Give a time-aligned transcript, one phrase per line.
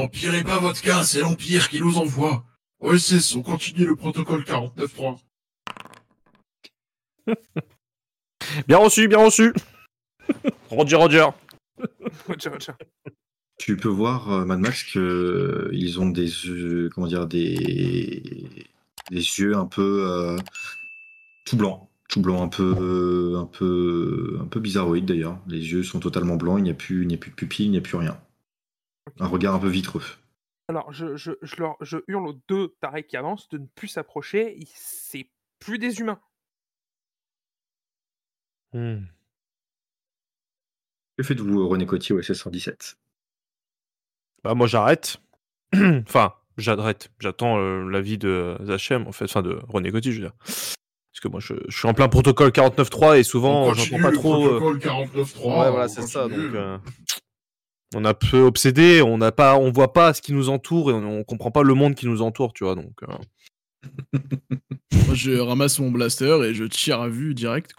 [0.00, 2.42] Empirez pas votre cas, c'est l'Empire qui nous envoie.
[2.80, 5.18] OSS, on continue le protocole 49.3.
[8.66, 9.52] Bien reçu, bien reçu.
[10.70, 11.28] Roger, Roger.
[12.26, 12.72] Roger, Roger.
[13.58, 18.22] Tu peux voir, euh, Mad Max, que ils ont des yeux, comment dire, des,
[19.10, 20.38] des yeux un peu euh,
[21.44, 25.38] tout blancs, tout blanc, un peu, un peu, un peu bizarroïde d'ailleurs.
[25.46, 27.66] Les yeux sont totalement blancs, il n'y a plus, il n'y a plus de pupilles,
[27.66, 28.18] il n'y a plus rien.
[29.18, 30.02] Un regard un peu vitreux.
[30.68, 33.88] Alors, je, je, je, leur, je hurle aux deux tarés qui avancent de ne plus
[33.88, 34.54] s'approcher.
[34.56, 36.20] ils- C'est plus des humains.
[38.72, 39.00] Hmm.
[41.18, 42.96] Que faites-vous, René Cotier, au SS 117
[44.44, 45.18] Bah moi j'arrête.
[45.74, 47.10] enfin, j'arrête.
[47.18, 50.36] J'attends euh, l'avis de Zachem, en fait, enfin de René Coty, je veux dire.
[50.38, 54.12] Parce que moi je, je suis en plein protocole 49.3 et souvent on j'entends pas
[54.12, 54.46] trop.
[54.46, 55.38] euh, protocole 49.3.
[55.64, 56.28] Ouais, voilà, c'est ça.
[56.28, 56.78] Donc, euh,
[57.94, 60.94] on a peu obsédé, on n'a pas, on voit pas ce qui nous entoure et
[60.94, 62.74] on, on comprend pas le monde qui nous entoure, tu vois.
[62.74, 63.16] Donc, euh,
[65.06, 67.72] Moi, je ramasse mon blaster et je tire à vue direct.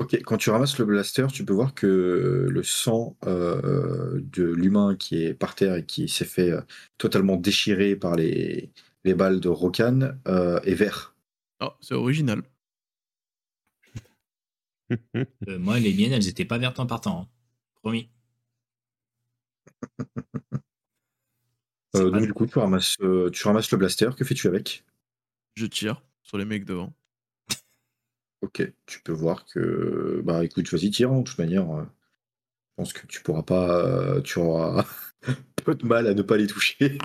[0.00, 4.94] Ok, quand tu ramasses le blaster, tu peux voir que le sang euh, de l'humain
[4.96, 6.60] qui est par terre et qui s'est fait euh,
[6.98, 8.70] totalement déchirer par les,
[9.04, 11.16] les balles de Rokan euh, est vert.
[11.58, 12.42] Ah, c'est original.
[15.16, 17.22] Euh, moi, les miennes, elles étaient pas vertes en partant.
[17.22, 17.28] hein.
[17.82, 18.08] Promis.
[21.96, 24.10] Euh, donc du coup, tu ramasses, euh, tu ramasses le blaster.
[24.16, 24.84] Que fais-tu avec?
[25.54, 26.92] Je tire sur les mecs devant.
[28.42, 31.10] Ok, tu peux voir que bah écoute, vas-y, tire.
[31.10, 34.84] hein, De toute manière, euh, je pense que tu pourras pas, euh, tu auras
[35.64, 36.98] peu de mal à ne pas les toucher.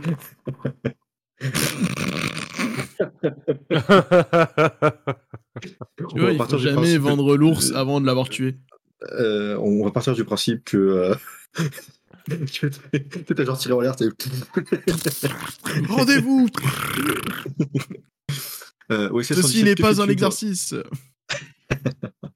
[5.61, 8.57] Tu vois, il faut jamais vendre l'ours avant de l'avoir tué.
[9.11, 11.13] Euh, on va partir du principe que.
[13.35, 13.95] t'as genre tiré en l'air,
[15.89, 16.47] Rendez-vous
[18.91, 20.75] Euh, oui, Ceci 117, n'est pas un exercice.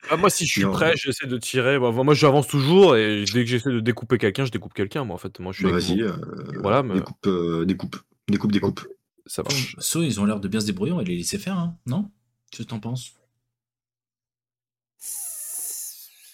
[0.10, 0.72] ah, moi si je suis Non.
[0.72, 1.78] prêt, j'essaie de tirer.
[1.78, 5.04] Moi j'avance toujours et dès que j'essaie de découper quelqu'un, je découpe quelqu'un.
[5.04, 5.66] Moi en fait, moi je suis.
[5.66, 6.14] Bah, vas-y, euh,
[6.62, 7.98] Voilà, mais découpe, euh, découpe,
[8.30, 8.88] découpe, découpe.
[9.26, 9.76] ça marche.
[9.80, 12.10] So, ils ont l'air de bien se débrouiller, on va les laisser faire, hein, non?
[12.50, 13.14] Qu'est-ce que t'en penses?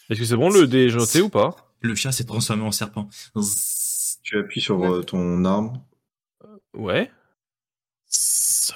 [0.09, 1.62] Est-ce que c'est bon le déjanté ou pas?
[1.83, 3.09] Le chat s'est transformé en serpent.
[4.23, 5.81] Tu appuies sur euh, ton arme,
[6.73, 7.11] Ouais.
[8.05, 8.75] Ça.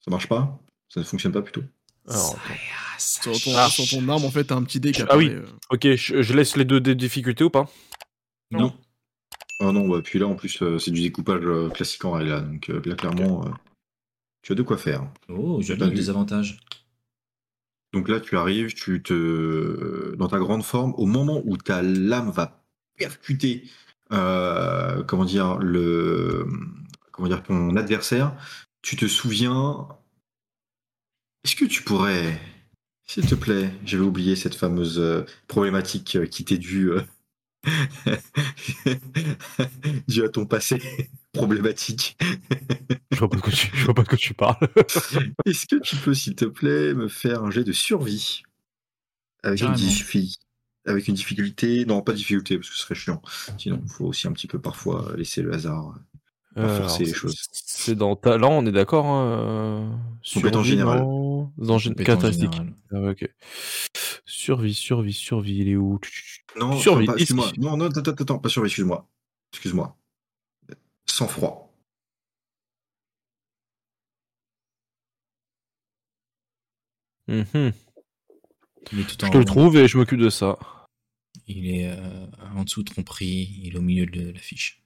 [0.00, 0.58] ça marche pas
[0.88, 1.62] Ça ne fonctionne pas plutôt
[2.08, 2.38] Alors,
[2.98, 3.68] Sur ton, Ah.
[3.68, 5.30] sur ton arme, en fait, t'as un petit dé qui Ah oui.
[5.30, 5.44] euh.
[5.70, 7.68] ok, je, je laisse les deux dés de difficulté ou pas?
[8.52, 8.72] Non.
[9.60, 12.30] Ah non, bah, puis là en plus euh, c'est du découpage euh, classique en règle
[12.30, 13.50] là, donc euh, là clairement euh,
[14.42, 15.08] tu as de quoi faire.
[15.28, 16.58] Oh, vu des avantages.
[17.94, 22.30] Donc là tu arrives, tu te dans ta grande forme, au moment où ta lame
[22.30, 22.64] va
[22.98, 23.70] percuter
[24.12, 26.44] euh, comment dire le
[27.12, 28.34] comment dire ton adversaire,
[28.82, 29.86] tu te souviens
[31.44, 32.40] est-ce que tu pourrais
[33.06, 36.90] s'il te plaît, j'avais oublié cette fameuse euh, problématique euh, qui t'est due
[40.08, 40.80] due à ton passé
[41.34, 42.16] problématique.
[43.10, 44.56] je vois, pas de quoi tu, je vois pas de quoi tu parles.
[45.46, 48.42] Est-ce que tu peux, s'il te plaît, me faire un jet de survie?
[49.42, 50.38] Avec une, diffi-
[50.86, 53.20] avec une difficulté Non, pas de difficulté, parce que ce serait chiant.
[53.58, 55.94] Sinon, il faut aussi un petit peu parfois laisser le hasard.
[56.56, 57.34] Euh, forcer les choses.
[57.52, 59.90] C'est dans talent, on est d'accord hein, euh,
[60.32, 61.00] Compétence survie, générale.
[61.58, 62.72] Dans générale.
[62.92, 63.28] Ah ok.
[64.24, 65.98] Survie, survie, survie, il est où?
[66.58, 67.50] Non, Survie, pas- excuse-moi.
[67.58, 69.08] Non, non, attends, attends, pas survie, excuse-moi.
[69.52, 69.96] Excuse-moi.
[71.14, 71.70] Sans froid.
[77.28, 77.72] Mhm.
[78.92, 80.58] Il est tout Je te le trouve et je m'occupe de ça.
[81.46, 84.82] Il est euh, en dessous de tromperie, il est au milieu de l'affiche.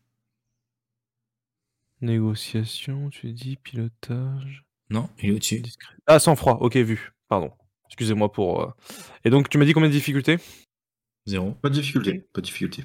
[2.00, 4.64] Négociation, tu dis, pilotage.
[4.90, 5.60] Non, il est au-dessus.
[5.60, 5.94] Discret.
[6.06, 7.12] Ah, sans froid, ok, vu.
[7.28, 7.50] Pardon.
[7.86, 8.62] Excusez-moi pour.
[8.62, 8.70] euh,
[9.24, 10.36] Et donc, tu m'as dit combien de difficultés?
[11.26, 11.52] Zéro.
[11.52, 12.84] Pas de difficulté, pas de difficulté.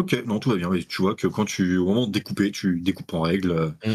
[0.00, 0.68] Ok, non, tout va bien.
[0.68, 3.50] Oui, tu vois que quand tu, au moment de découper, tu découpes en règle.
[3.50, 3.94] euh, Mm.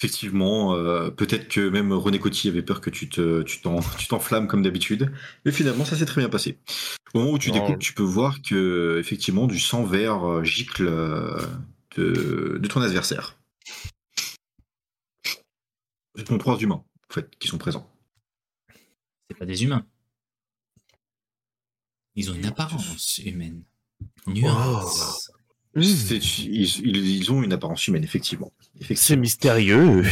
[0.00, 4.06] Effectivement, euh, peut-être que même René Coty avait peur que tu te, tu t'en- tu
[4.08, 5.12] t'enflammes comme d'habitude,
[5.44, 6.58] mais finalement ça s'est très bien passé.
[7.14, 7.54] Au moment où tu Non.
[7.54, 10.84] découpes, tu peux voir que effectivement du sang vert euh, gicle
[11.96, 13.38] de, de ton adversaire.
[16.16, 17.88] Ce sont trois humains en fait qui sont présents.
[19.30, 19.86] C'est pas des humains.
[22.16, 23.62] Ils ont une apparence humaine.
[24.26, 25.30] Nuance.
[25.76, 28.52] Ils, ils- ils ont une apparence humaine effectivement.
[28.94, 30.04] C'est mystérieux.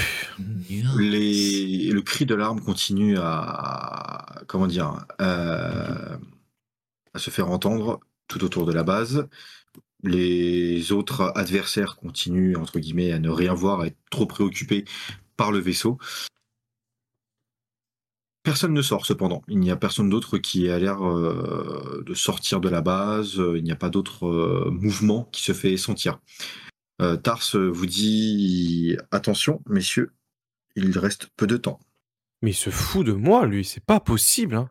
[0.99, 6.17] Les, le cri de l'arme continue à comment dire euh,
[7.14, 9.29] à se faire entendre tout autour de la base.
[10.02, 14.84] Les autres adversaires continuent, entre guillemets, à ne rien voir, à être trop préoccupés
[15.37, 15.99] par le vaisseau.
[18.43, 19.43] Personne ne sort cependant.
[19.49, 23.35] Il n'y a personne d'autre qui a l'air euh, de sortir de la base.
[23.37, 26.19] Il n'y a pas d'autre euh, mouvement qui se fait sentir.
[27.00, 30.12] Euh, Tars vous dit attention, messieurs,
[30.75, 31.79] il reste peu de temps.
[32.43, 34.56] Mais il se fout de moi, lui, c'est pas possible.
[34.56, 34.69] Hein.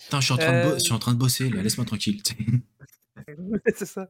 [0.00, 0.78] Putain, je suis en train, de, bo- Euh.
[0.78, 2.20] je suis en train de bosser, là, laisse-moi tranquille.
[3.76, 4.08] c'est ça.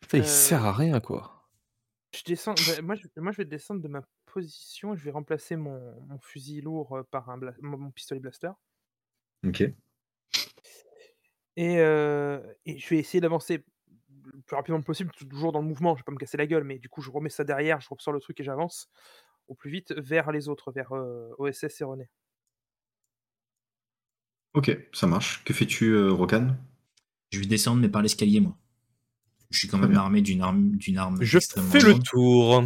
[0.00, 1.48] Putain, il Euh, sert à rien, quoi.
[2.14, 2.54] Je descends.
[2.66, 4.94] bah, moi, je, moi, je vais descendre de ma position.
[4.94, 8.50] Je vais remplacer mon, mon fusil lourd par un bla- mon, mon pistolet blaster.
[9.46, 9.62] Ok.
[11.56, 13.64] Et, euh, et je vais essayer d'avancer
[14.32, 15.94] le plus rapidement possible, toujours dans le mouvement.
[15.94, 17.88] Je vais pas me casser la gueule, mais du coup, je remets ça derrière, je
[17.90, 18.88] ressors le truc et j'avance
[19.48, 22.08] au plus vite vers les autres, vers euh, OSS et René.
[24.54, 25.44] Ok, ça marche.
[25.44, 26.56] Que fais-tu, euh, Rokan?
[27.32, 28.56] Je vais descendre, mais par l'escalier, moi.
[29.50, 32.62] Je suis quand même armé d'une arme, d'une arme Je extrêmement fais le tour.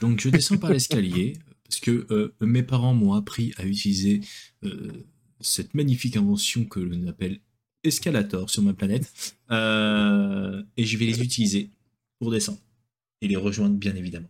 [0.00, 1.34] Donc je descends par l'escalier
[1.68, 4.20] parce que euh, mes parents m'ont appris à utiliser
[4.64, 4.90] euh,
[5.40, 7.38] cette magnifique invention que l'on appelle
[7.84, 11.70] escalator sur ma planète Euh, et je vais les utiliser
[12.18, 12.58] pour descendre
[13.22, 14.28] et les rejoindre bien évidemment.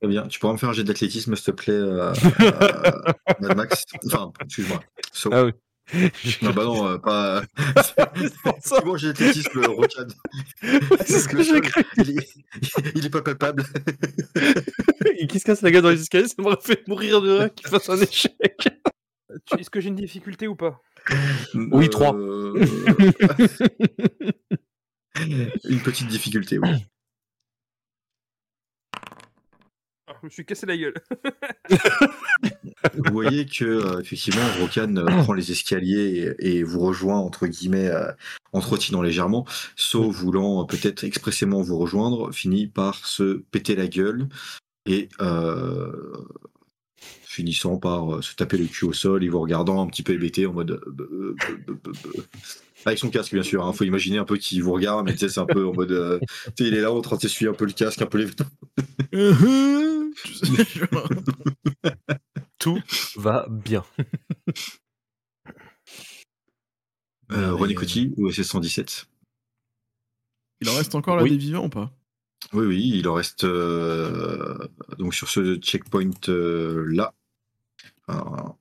[0.00, 0.26] Très bien.
[0.28, 4.32] Tu pourras me faire un jet d'athlétisme, s'il te plaît, euh, euh, Mad Max Enfin,
[4.42, 4.82] excuse-moi.
[5.12, 5.52] So- Ah oui.
[6.42, 7.42] Non, bah non, euh, pas.
[7.64, 8.12] pour ça.
[8.62, 10.06] C'est bon, j'ai l'athlétisme, Rokan.
[11.06, 11.82] C'est ce que Le j'ai cru.
[11.98, 12.28] Il est,
[12.94, 13.64] il est pas palpable.
[15.18, 17.54] Et qui se casse la gueule dans les escaliers, ça m'aurait fait mourir de rire
[17.54, 18.34] qu'il fasse un échec.
[19.46, 20.80] Tu- Est-ce que j'ai une difficulté ou pas?
[21.54, 22.14] Oui, trois.
[22.14, 22.64] Euh,
[25.68, 26.68] Une petite difficulté, oui.
[30.06, 30.94] Ah, Je me suis cassé la gueule.
[32.94, 37.46] Vous voyez que euh, effectivement Rokan euh, prend les escaliers et, et vous rejoint entre
[37.46, 38.10] guillemets euh,
[38.52, 39.46] en trottinant légèrement.
[39.76, 44.28] So voulant peut-être expressément vous rejoindre, finit par se péter la gueule
[44.86, 45.92] et euh,
[47.22, 50.46] finissant par se taper le cul au sol et vous regardant un petit peu hébété
[50.46, 50.80] en mode
[52.86, 53.64] avec son casque bien sûr.
[53.64, 55.72] Hein, faut imaginer un peu qu'il vous regarde, mais tu sais c'est un peu en
[55.72, 56.18] mode euh,
[56.56, 58.18] tu sais, il est là en train de s'essuyer un peu le casque, un peu
[58.18, 58.26] les
[62.58, 62.78] Tout
[63.16, 63.84] va bien.
[67.32, 69.06] euh, René euh, Coty ou SS 117.
[70.62, 71.30] Il en reste encore là Oui.
[71.30, 71.90] des vivants ou pas?
[72.52, 74.58] Oui, oui, il en reste euh,
[74.98, 77.14] donc sur ce checkpoint euh, là.
[78.08, 78.58] Alors,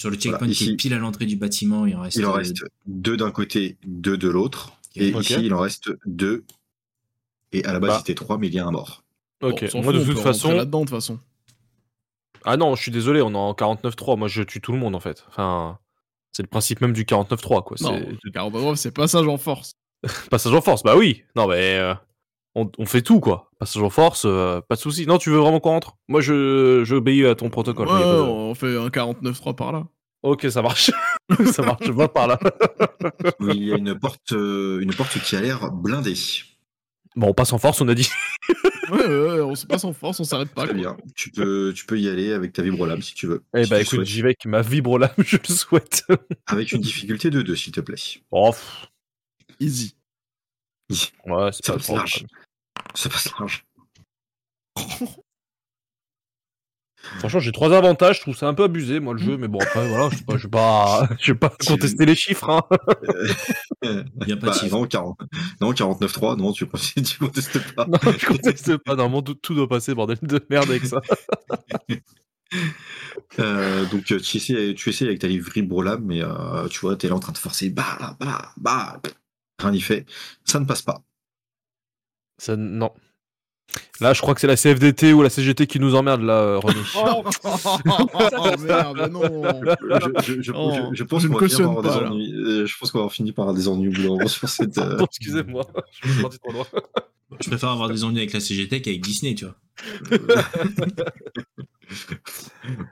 [0.00, 0.72] Sur le checkpoint Voilà, qui ici.
[0.72, 2.16] est pile à l'entrée du bâtiment, il en reste.
[2.16, 4.72] il en reste deux d'un côté, deux de l'autre.
[4.96, 6.44] Et ici, il en reste deux.
[7.52, 7.98] Et à la base, Bah.
[7.98, 9.04] c'était trois, mais il y a un mort.
[9.42, 10.52] Ok, Bon, moi de toute façon.
[10.52, 11.18] là-dedans de toute façon.
[12.44, 14.16] Ah non, je suis désolé, on est en 49.3.
[14.16, 15.22] Moi je tue tout le monde en fait.
[15.28, 15.78] Enfin,
[16.32, 17.76] c'est le principe même du 49.3 quoi.
[17.82, 19.72] Non, C'est 49, c'est passage en force.
[20.30, 20.82] passage en force.
[20.82, 21.24] Bah oui.
[21.36, 21.94] Non mais euh,
[22.54, 23.50] on, on fait tout quoi.
[23.58, 25.06] Passage en force, euh, pas de souci.
[25.06, 25.96] Non, tu veux vraiment qu'on rentre?
[26.08, 27.88] Moi je j'obéis à ton protocole.
[27.88, 29.86] Ouais, de- on fait un 49-3 par là.
[30.22, 30.90] Ok, ça marche.
[31.52, 31.84] ça marche.
[31.86, 32.38] Je vais par là.
[33.40, 36.14] Oui, il y a une porte, euh, une porte qui a l'air blindée.
[37.16, 38.08] Bon, on passe en force, on a dit.
[38.90, 40.64] Ouais, ouais, on se passe en force, on s'arrête pas.
[40.64, 40.96] Très bien.
[41.14, 43.44] Tu peux, tu peux y aller avec ta vibrolame si tu veux.
[43.54, 46.04] Eh Si bah écoute, j'y vais avec ma vibre là, je le souhaite.
[46.48, 47.94] Avec une difficulté de 2, s'il te plaît.
[48.32, 48.88] Oh, pff,
[49.60, 49.94] Easy.
[50.90, 51.98] ouais, c'est Ça pas trop.
[52.94, 53.64] Ça passe large.
[57.18, 59.58] Franchement, j'ai trois avantages, je trouve ça un peu abusé, moi, le jeu, mais bon,
[59.58, 62.50] après, voilà, je sais pas, je vais pas, je vais pas Tu- contester les chiffres,
[62.50, 62.62] hein.
[63.82, 65.18] Il y a pas bah, de non, 40...
[65.60, 66.66] non, 49.3, non, tu,
[67.02, 67.86] tu contestes pas.
[67.86, 71.00] Non, je conteste pas, normalement, tout, tout doit passer, bordel de merde avec ça.
[73.38, 77.08] Euh, donc euh, tu essaies, tu essaies avec ta vibrolame, mais euh, tu vois, t'es
[77.08, 79.00] là en train de forcer, bah, bah, bah,
[79.60, 80.04] rien n'y fait,
[80.44, 81.02] ça ne passe pas.
[82.40, 82.90] Ça, non.
[84.00, 86.58] Là, je crois que c'est la CFDT ou la CGT qui nous emmerde, là, euh,
[86.58, 86.80] René.
[86.96, 87.22] Oh,
[88.38, 89.62] oh merde, non.
[90.22, 91.82] Je, je- je- Oh, je- je pense je ne qu'on va finir cautionne par avoir
[91.82, 92.10] des pas, là.
[92.10, 92.34] ennuis.
[92.34, 94.48] euh, Je pense qu'on va finir par avoir des ennuis au bout d'un moment sur
[94.48, 94.76] cette.
[94.78, 95.62] euh, Pardon, excusez-moi,
[96.02, 96.66] je me suis parti trop loin.
[97.40, 99.54] Je préfère avoir des ennuis avec la CGT qu'avec Disney, tu vois.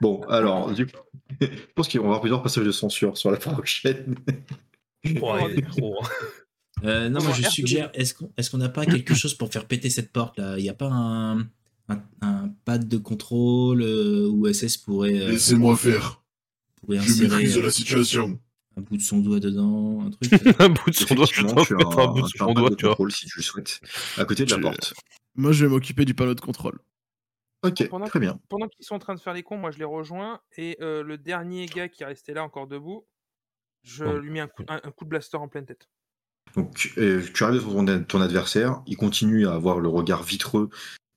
[0.01, 0.93] Bon, alors, du coup,
[1.41, 4.15] je pense qu'on va avoir plusieurs passages de censure sur la prochaine.
[5.05, 6.07] Ouais, il est trop, hein.
[6.83, 7.49] Euh, non, moi je R2D.
[7.51, 10.57] suggère, est-ce qu'on qu'on n'a pas quelque chose pour faire péter cette porte là?
[10.57, 11.39] Il n'y a pas un,
[11.89, 16.21] un, un pad de contrôle euh, où SS pourrait, euh, Laissez-moi faire.
[16.81, 18.39] pourrait Je maîtrise euh, la situation.
[18.77, 21.73] un bout de son doigt dedans, un truc un bout de son doigt, dois tu
[21.73, 22.91] as mettre un bout de son doigt, de tu vois.
[22.95, 23.81] contrôle si tu le souhaites,
[24.17, 24.93] à côté de la Je- porte.
[25.35, 26.79] Moi, je vais m'occuper du panneau de contrôle.
[27.63, 28.39] Ok, Pendant- très bien.
[28.49, 30.39] Pendant qu'ils sont en train de faire les cons, moi je les rejoins.
[30.57, 33.05] Et euh, le dernier gars qui est resté là encore debout,
[33.83, 34.17] Je Oh.
[34.17, 35.89] lui mets un coup, un, un coup de blaster en pleine tête.
[36.55, 37.73] Donc, euh, tu arrives sur
[38.07, 40.69] ton, adversaire, il continue à avoir le regard vitreux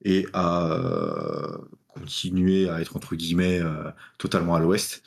[0.04, 1.58] et à euh,
[1.88, 5.02] continuer à être, entre guillemets, euh, totalement à l'ouest.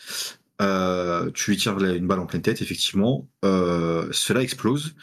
[0.60, 3.28] Tu lui tires une balle en pleine tête, effectivement.
[3.44, 4.96] Cela explose.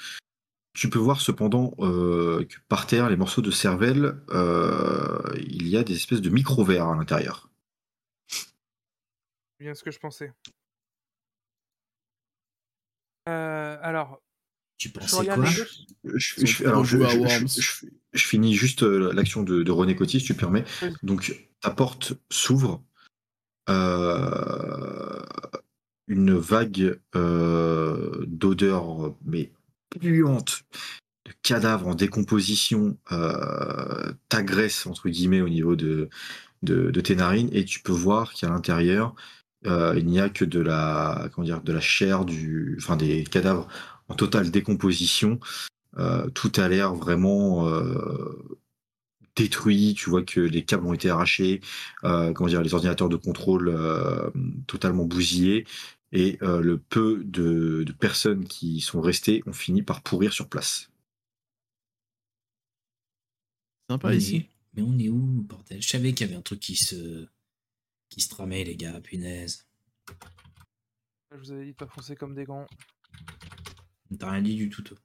[0.75, 5.95] Tu peux voir cependant que par terre, les morceaux de cervelle, il y a des
[5.95, 7.51] espèces de micro-verres à l'intérieur.
[9.61, 10.33] Bien ce que je pensais.
[13.27, 14.23] Alors,
[14.83, 16.19] Tu je pensais regarde quoi les deux.
[16.19, 17.49] Je, Ils je- ont alors, je, joué à je- Worms.
[17.49, 20.65] je- je- je finis juste euh, l'action de, de René Coty, si tu permets.
[21.03, 22.83] Donc, ta porte s'ouvre.
[23.69, 25.23] Euh,
[26.09, 29.51] une vague euh, d'odeur, mais
[30.01, 30.65] puante,
[31.27, 36.09] de cadavres en décomposition, euh, t'agresse, entre guillemets, au niveau de,
[36.63, 37.49] de, de tes narines.
[37.53, 39.15] Et tu peux voir qu'à l'intérieur,
[39.67, 43.23] euh, il n'y a que de la, comment dire, de la chair, du, enfin, des
[43.25, 43.69] cadavres
[44.09, 45.39] en totale décomposition.
[45.99, 48.59] Euh, tout a l'air vraiment euh,
[49.37, 49.95] détruit.
[49.95, 51.61] Tu vois que les câbles ont été arrachés,
[52.05, 54.31] euh, comment dire, les ordinateurs de contrôle euh,
[54.67, 55.67] totalement bousillés.
[56.13, 60.49] Et euh, le peu de, de personnes qui sont restées ont fini par pourrir sur
[60.49, 60.91] place.
[63.91, 64.47] Sympa est- ici.
[64.75, 65.83] Mais on est où, bordel?
[65.83, 67.27] Je savais qu'il y avait un truc qui se.
[68.09, 69.67] qui se tramait, les gars, punaise.
[71.31, 72.67] Je vous avais dit de pas foncer comme des grands.
[74.19, 74.97] T'as rien dit du tout, toi.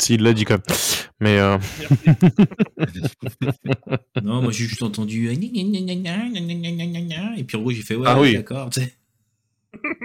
[0.00, 0.76] Si, il l'a dit quand même.
[1.20, 1.56] Mais euh,
[4.22, 5.30] Non, moi j'ai juste entendu.
[5.30, 5.36] Et
[7.44, 8.34] puis en gros, j'ai fait ouais, Ah oui.
[8.34, 8.70] d'accord.
[8.70, 8.94] tu sais.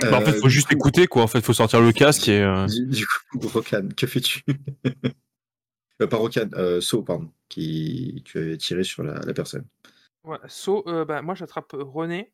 [0.01, 1.23] bah, en fait, Euh, faut juste coup- écouter, quoi.
[1.23, 2.41] En fait, faut sortir le casque et.
[2.41, 4.41] euh, Du, du coup, Rokan, que fais-tu
[6.01, 9.65] euh, Pas Rokan, euh, So, pardon, qui tu avais tiré sur la, la personne.
[10.23, 12.33] Ouais, saut, euh, bah, moi j'attrape euh, René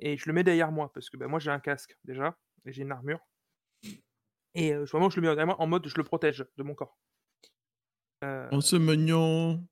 [0.00, 2.72] et je le mets derrière moi parce que bah, moi j'ai un casque déjà et
[2.72, 3.20] j'ai une armure.
[4.56, 6.98] Et euh, vraiment je le mets moi en mode je le protège de mon corps.
[8.24, 9.62] Euh, On se mignon.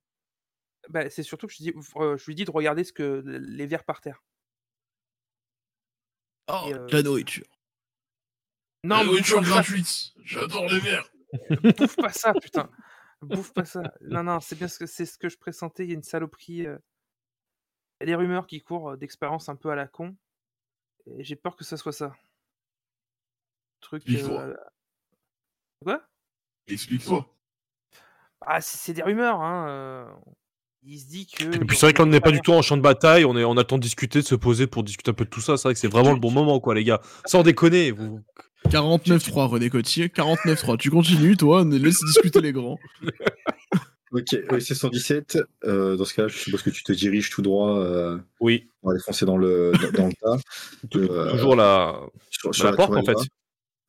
[0.90, 3.66] bah, c'est surtout que je, dis, euh, je lui dis de regarder ce que les
[3.66, 4.22] verres par terre.
[6.48, 7.46] Oh, Et, euh, la nourriture.
[8.84, 10.12] Non, La nourriture gratuite.
[10.22, 11.10] J'adore les verres.
[11.78, 12.70] bouffe pas ça, putain.
[13.22, 13.94] Bouffe pas ça.
[14.02, 15.84] Non, non, c'est bien ce que c'est ce que je pressentais.
[15.84, 16.66] Il y a une saloperie.
[16.66, 16.76] euh,
[18.00, 20.14] Il y a des rumeurs qui courent d'expérience un peu à la con.
[21.06, 22.14] Et j'ai peur que ça soit ça.
[23.80, 24.04] Truc.
[24.10, 24.54] Euh,
[25.84, 26.00] Quoi?
[26.66, 27.26] Explique-toi.
[28.40, 29.66] Ah, c'est des rumeurs, hein.
[29.68, 30.04] euh,
[30.82, 31.44] Il se dit que.
[31.44, 33.44] Et puis c'est vrai qu'on n'est pas du tout en champ de bataille, on, est,
[33.44, 35.56] on attend de discuter, de se poser pour discuter un peu de tout ça.
[35.56, 37.00] C'est vrai que c'est vraiment le bon moment, quoi, les gars.
[37.26, 38.20] Sans déconner, vous.
[38.70, 40.08] 49-3, René Cotier.
[40.08, 40.78] 49-3.
[40.78, 42.78] Tu continues, toi, laisse discuter les grands.
[44.14, 45.38] Ok, oui, c'est 117.
[45.64, 48.92] Euh, dans ce cas-là, je suppose que tu te diriges tout droit euh, Oui, pour
[48.92, 50.36] aller foncer dans le, dans, dans le tas.
[50.96, 51.98] Euh, toujours la,
[52.30, 53.16] sur, la porte, en fait.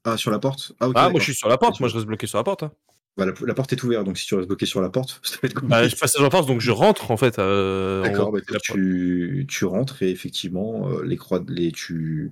[0.05, 0.71] Ah, sur la porte?
[0.79, 0.93] Ah, ok.
[0.97, 2.63] Ah, moi je suis sur la porte, moi je reste bloqué sur la porte.
[2.63, 2.71] hein.
[3.17, 5.37] Bah, la, la porte est ouverte, donc si tu restes bloqué sur la porte, ça
[5.41, 5.69] va être compliqué.
[5.69, 7.39] Bah, je passe la porte, donc je rentre en fait.
[7.39, 12.31] euh, en D'accord, bah, tu, tu rentres et effectivement, euh, les croix, les, tu,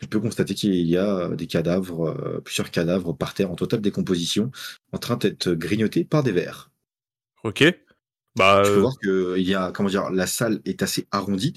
[0.00, 3.80] tu peux constater qu'il y a des cadavres, euh, plusieurs cadavres par terre en totale
[3.80, 4.50] décomposition,
[4.92, 6.70] en train d'être grignotés par des vers.
[7.42, 7.64] Ok.
[8.36, 11.52] Bah, Tu peux voir que il y a, comment dire, la salle est assez arrondie.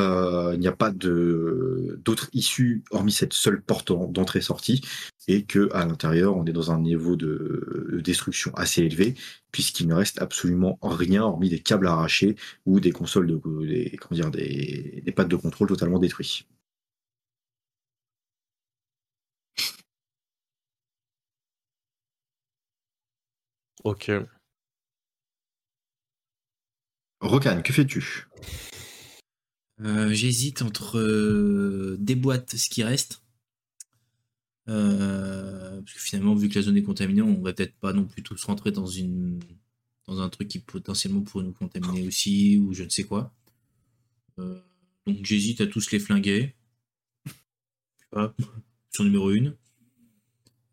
[0.00, 4.80] Euh, il n'y a pas de d'autres issues hormis cette seule porte en- d'entrée-sortie
[5.28, 9.14] et que à l'intérieur on est dans un niveau de, de destruction assez élevé
[9.52, 14.20] puisqu'il ne reste absolument rien hormis des câbles arrachés ou des consoles de des, comment
[14.20, 16.44] dire des, des pattes de contrôle totalement détruites.
[23.84, 24.10] ok.
[27.20, 28.26] Rokan, que fais-tu?
[29.80, 33.22] Euh, J'hésite entre euh, des boîtes, ce qui reste.
[34.68, 38.04] Euh, parce que finalement, vu que la zone est contaminée, on va peut-être pas non
[38.04, 39.40] plus tous rentrer dans une
[40.06, 43.32] dans un truc qui potentiellement pourrait nous contaminer aussi, ou je ne sais quoi.
[44.38, 44.60] Euh,
[45.06, 46.54] donc j'hésite à tous les flinguer.
[48.12, 49.56] Option numéro une.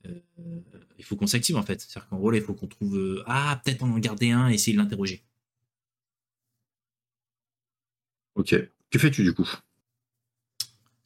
[0.06, 0.20] Euh,
[0.98, 1.82] il faut qu'on s'active en fait.
[1.82, 3.24] C'est-à-dire qu'en gros, il faut qu'on trouve.
[3.28, 5.24] ah, peut-être en garder un et essayer de l'interroger.
[8.36, 8.54] Ok.
[8.90, 9.50] Que fais-tu du coup?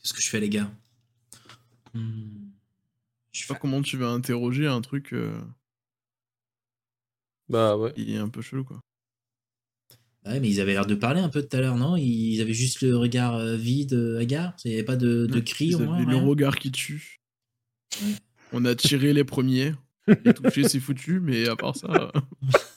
[0.02, 0.72] Qu'est-ce que je fais, les gars?
[1.94, 2.50] Hmm.
[3.32, 5.40] Je sais pas comment tu vas interroger un truc euh,
[7.50, 7.94] Bah ouais.
[7.94, 8.80] qui est un peu chelou, quoi.
[10.26, 11.96] Ouais, mais ils avaient l'air de parler un peu tout à l'heure, non?
[11.96, 14.54] Ils avaient juste le regard euh, vide, euh, hagard?
[14.64, 17.20] Il n'y avait pas de, de Ouais, cris Ils au moins le regard qui tue.
[18.02, 18.14] Ouais.
[18.54, 19.74] On a tiré les premiers.
[20.26, 22.12] Les toucher, c'est foutu, mais à part ça.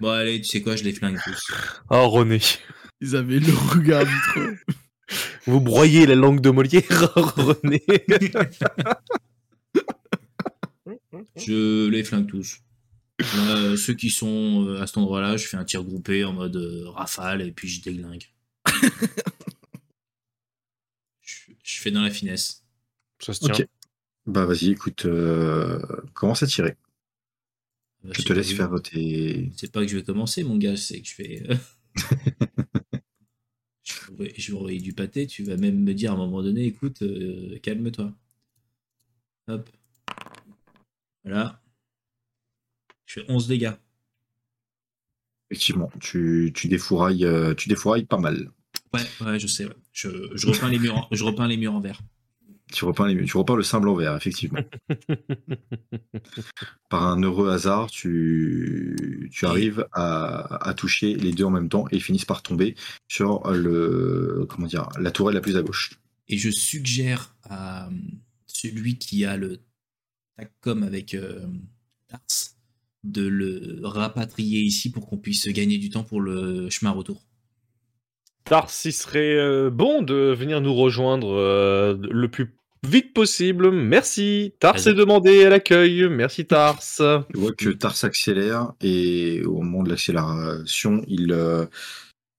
[0.00, 1.52] Bon, allez, tu sais quoi, je les flingue tous.
[1.90, 2.40] Oh, René.
[3.00, 4.56] Ils avaient le regard vitreux.
[5.46, 6.82] Vous broyez la langue de Molière,
[7.14, 7.82] René.
[11.36, 12.58] Je les flingue tous.
[13.22, 16.56] Euh, ceux qui sont euh, à cet endroit-là, je fais un tir groupé en mode
[16.56, 18.24] euh, rafale et puis je déglingue.
[21.22, 22.64] je, je fais dans la finesse.
[23.20, 23.66] Ça se tient.
[24.26, 25.80] Bah vas-y, écoute, euh,
[26.12, 26.76] commence à tirer.
[28.06, 29.50] Euh, Je te laisse faire tes.
[29.56, 31.42] C'est pas que je vais commencer, mon gars, c'est que je vais.
[31.50, 31.56] euh,
[33.84, 35.26] je vais envoyer- je vais envoyer du pâté.
[35.26, 38.12] Tu vas même me dire à un moment donné, écoute, euh, calme-toi.
[39.48, 39.68] Hop.
[41.24, 41.62] Voilà.
[43.06, 43.72] Je fais 11 dégâts.
[45.50, 48.50] Effectivement, tu, tu défourailles, tu défourailles pas mal.
[48.92, 49.64] Ouais, ouais, je sais.
[49.66, 49.76] ouais.
[49.92, 52.00] Je, je repeins les murs, en- je repeins les murs en vert.
[52.72, 54.58] Tu repeins, les, tu repeins le symbole en vert, effectivement.
[56.90, 61.86] Par un heureux hasard, tu, tu arrives à, à toucher les deux en même temps
[61.90, 62.74] et ils finissent par tomber
[63.06, 65.92] sur le, comment dire, la tourelle la plus à gauche.
[66.28, 67.90] Et je suggère à euh,
[68.46, 69.60] celui qui a le
[70.36, 71.46] TACCOM avec euh,
[72.08, 72.20] Tars
[73.04, 77.24] de le rapatrier ici pour qu'on puisse gagner du temps pour le chemin retour.
[78.44, 83.70] Tars, il serait euh, bon de venir nous rejoindre euh, le plus vite possible.
[83.70, 84.54] Merci.
[84.60, 86.08] Tars est demandé à l'accueil.
[86.08, 86.80] Merci Tars.
[86.80, 91.66] Tu vois que Tars accélère et au moment de l'accélération, il, euh,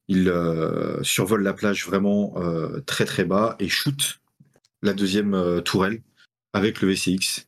[0.08, 4.20] il euh, survole la plage vraiment euh, très très bas et shoot
[4.82, 6.01] la deuxième euh, tourelle
[6.53, 7.46] avec le VCX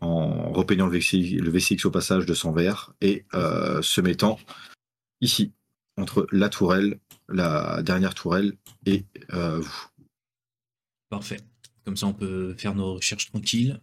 [0.00, 4.38] en repeignant le VCX, le VCX au passage de son verre et euh, se mettant
[5.20, 5.52] ici
[5.96, 6.98] entre la tourelle,
[7.28, 8.54] la dernière tourelle
[8.86, 9.86] et euh, vous.
[11.10, 11.38] Parfait.
[11.88, 13.80] Comme ça, on peut faire nos recherches tranquilles.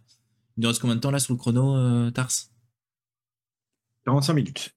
[0.56, 2.30] Il nous reste combien de temps là sur le chrono, euh, Tars?
[4.04, 4.70] 45 minutes.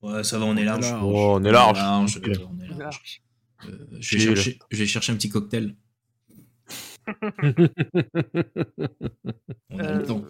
[0.00, 0.90] Ouais, ça va, on est large.
[1.02, 1.76] Oh, on est large.
[1.76, 2.30] large, Ok.
[2.50, 2.78] on est large.
[2.78, 3.22] Large.
[3.68, 5.76] Euh, je, vais chercher, je vais chercher un petit cocktail.
[9.68, 10.24] On a le Euh, temps.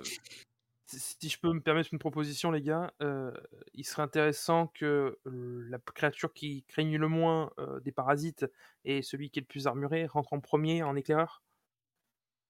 [0.86, 3.30] si je peux me permettre une proposition, les gars, euh,
[3.74, 8.44] il serait intéressant que la créature qui craigne le moins euh, des parasites
[8.84, 11.44] et celui qui est le plus armuré rentre en premier en éclaireur?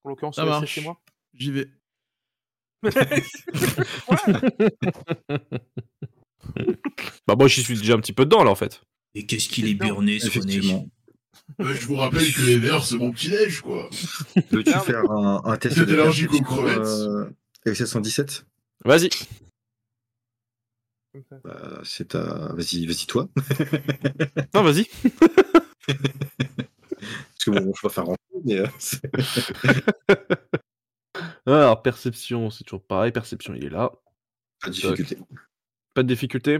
[0.05, 0.75] En l'occurrence, Ça le marche.
[0.75, 1.01] c'est moi.
[1.35, 1.69] J'y vais.
[7.27, 8.83] Bah moi j'y suis déjà un petit peu dedans là en fait.
[9.15, 10.87] Et qu'est-ce qu'il est burné, ce Effectivement.
[11.61, 13.91] Euh, je vous rappelle que les verres, c'est mon petit-déj, quoi.
[14.51, 16.79] Veux-tu faire un, un test T'es de allergique aux crevettes.
[16.79, 17.29] euh,
[17.67, 18.47] avec 717
[18.85, 19.11] Vas-y.
[21.45, 22.53] Bah, c'est ta.
[22.55, 23.29] Vas-y, vas-y toi.
[24.55, 24.87] Non, vas-y.
[27.45, 28.59] Parce que bon, je vais pas faire rentrer, mais.
[28.59, 29.01] euh, c'est-
[31.47, 33.13] Alors perception, c'est toujours pareil.
[33.13, 33.91] Perception, il est là.
[34.61, 35.17] pas de difficulté.
[35.95, 36.59] Pas de difficulté?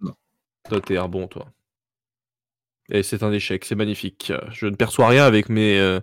[0.00, 0.14] Non.
[0.68, 1.52] Toi, t'es un bon, toi.
[2.88, 4.32] Et c'est un échec, c'est magnifique.
[4.52, 5.78] Je ne perçois rien avec mes.
[5.78, 6.00] euh,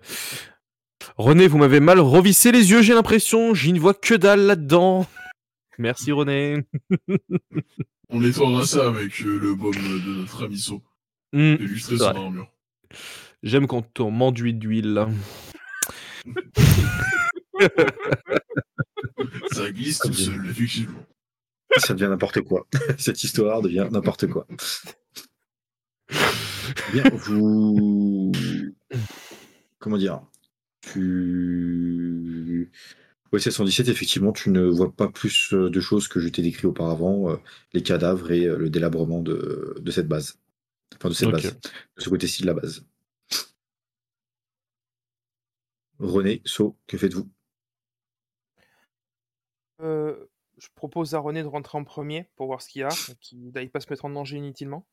[1.18, 3.54] René, vous m'avez mal revissé les yeux, j'ai l'impression.
[3.54, 5.06] J'y ne vois que dalle là-dedans.
[5.78, 6.66] Merci, René.
[8.10, 10.84] On nettoiera ça avec euh, le baume de notre ami So.
[11.32, 12.48] Hmm, Illustrer c'est son armure.
[13.44, 15.06] J'aime quand on m'enduit d'huile.
[19.52, 21.06] Ça glisse tout seul, effectivement.
[21.78, 22.66] Ça devient n'importe quoi.
[22.98, 24.48] Cette histoire devient n'importe quoi.
[26.94, 28.32] Bien, vous.
[29.80, 30.22] Comment dire?
[30.82, 32.72] Tu.
[33.34, 36.68] Ouais, 717, effectivement, tu ne vois pas plus euh, de choses que je t'ai décrit
[36.68, 37.36] auparavant, euh,
[37.74, 40.38] les cadavres et euh, le délabrement de, de cette base.
[40.96, 41.44] Enfin, de cette base.
[41.44, 41.52] De
[41.98, 42.86] ce côté-ci de la base.
[46.00, 47.30] René, So, que faites-vous?
[49.82, 50.26] Euh,
[50.58, 52.90] je propose à René de rentrer en premier pour voir ce qu'il y a,
[53.22, 54.88] qu'il n'aille pas se mettre en danger inutilement.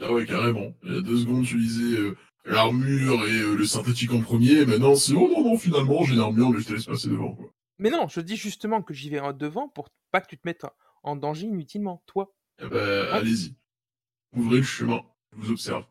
[0.00, 0.74] Ah ouais, carrément.
[0.84, 4.64] Il y a deux secondes, je disais euh, l'armure et euh, le synthétique en premier.
[4.64, 7.52] Maintenant, c'est oh non, non, finalement, j'ai l'armure, mais je te laisse passer devant, quoi.
[7.78, 10.46] Mais non, je dis justement que j'y vais en devant pour pas que tu te
[10.46, 10.66] mettes
[11.02, 12.34] en danger inutilement, toi.
[12.60, 13.56] Eh ben, allez-y.
[14.32, 15.02] Ouvrez le chemin.
[15.32, 15.86] Je vous observe.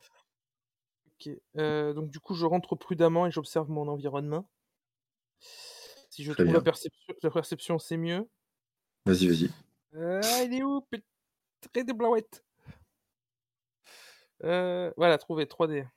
[1.19, 1.30] Ok.
[1.58, 4.49] euh, donc du coup, je rentre prudemment et j'observe mon environnement.
[6.10, 6.53] Si je Très trouve bien.
[6.56, 8.27] la perception, la perception c'est mieux.
[9.06, 9.49] Vas-y, vas-y.
[9.95, 10.86] Ah, il est où
[11.73, 12.43] Très de blauette.
[14.43, 15.88] Euh, voilà, trouvé 3D.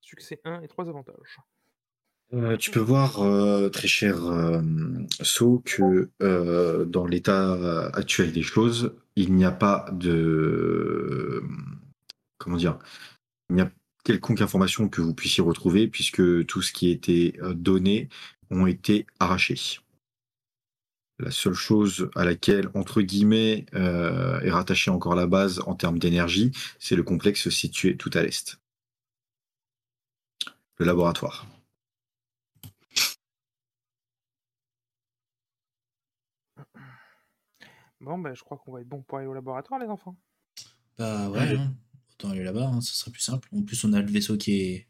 [0.00, 1.38] Succès 1 et 3 avantages.
[2.34, 4.60] Euh, tu peux voir, euh, très cher euh,
[5.64, 11.42] que euh, dans l'état actuel des choses, il n'y a pas de.
[12.38, 12.78] Comment dire
[13.50, 13.70] Il n'y a
[14.04, 18.08] quelconque information que vous puissiez retrouver, puisque tout ce qui était donné
[18.50, 19.78] ont été arrachés.
[21.20, 26.50] La seule chose à laquelle, entre guillemets, est rattachée encore la base en termes d'énergie,
[26.80, 28.58] c'est le complexe situé tout à l'est.
[30.78, 31.46] Le laboratoire.
[38.04, 40.16] Bon, ben, je crois qu'on va être bon pour aller au laboratoire, les enfants.
[40.98, 41.74] Bah ouais, hein.
[42.12, 43.48] autant aller là-bas, hein, ce serait plus simple.
[43.52, 44.86] En plus, on a le vaisseau qui est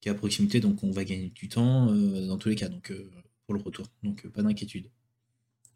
[0.00, 2.68] qui est à proximité, donc on va gagner du temps euh, dans tous les cas,
[2.68, 3.10] donc euh,
[3.46, 3.86] pour le retour.
[4.02, 4.90] Donc euh, pas d'inquiétude.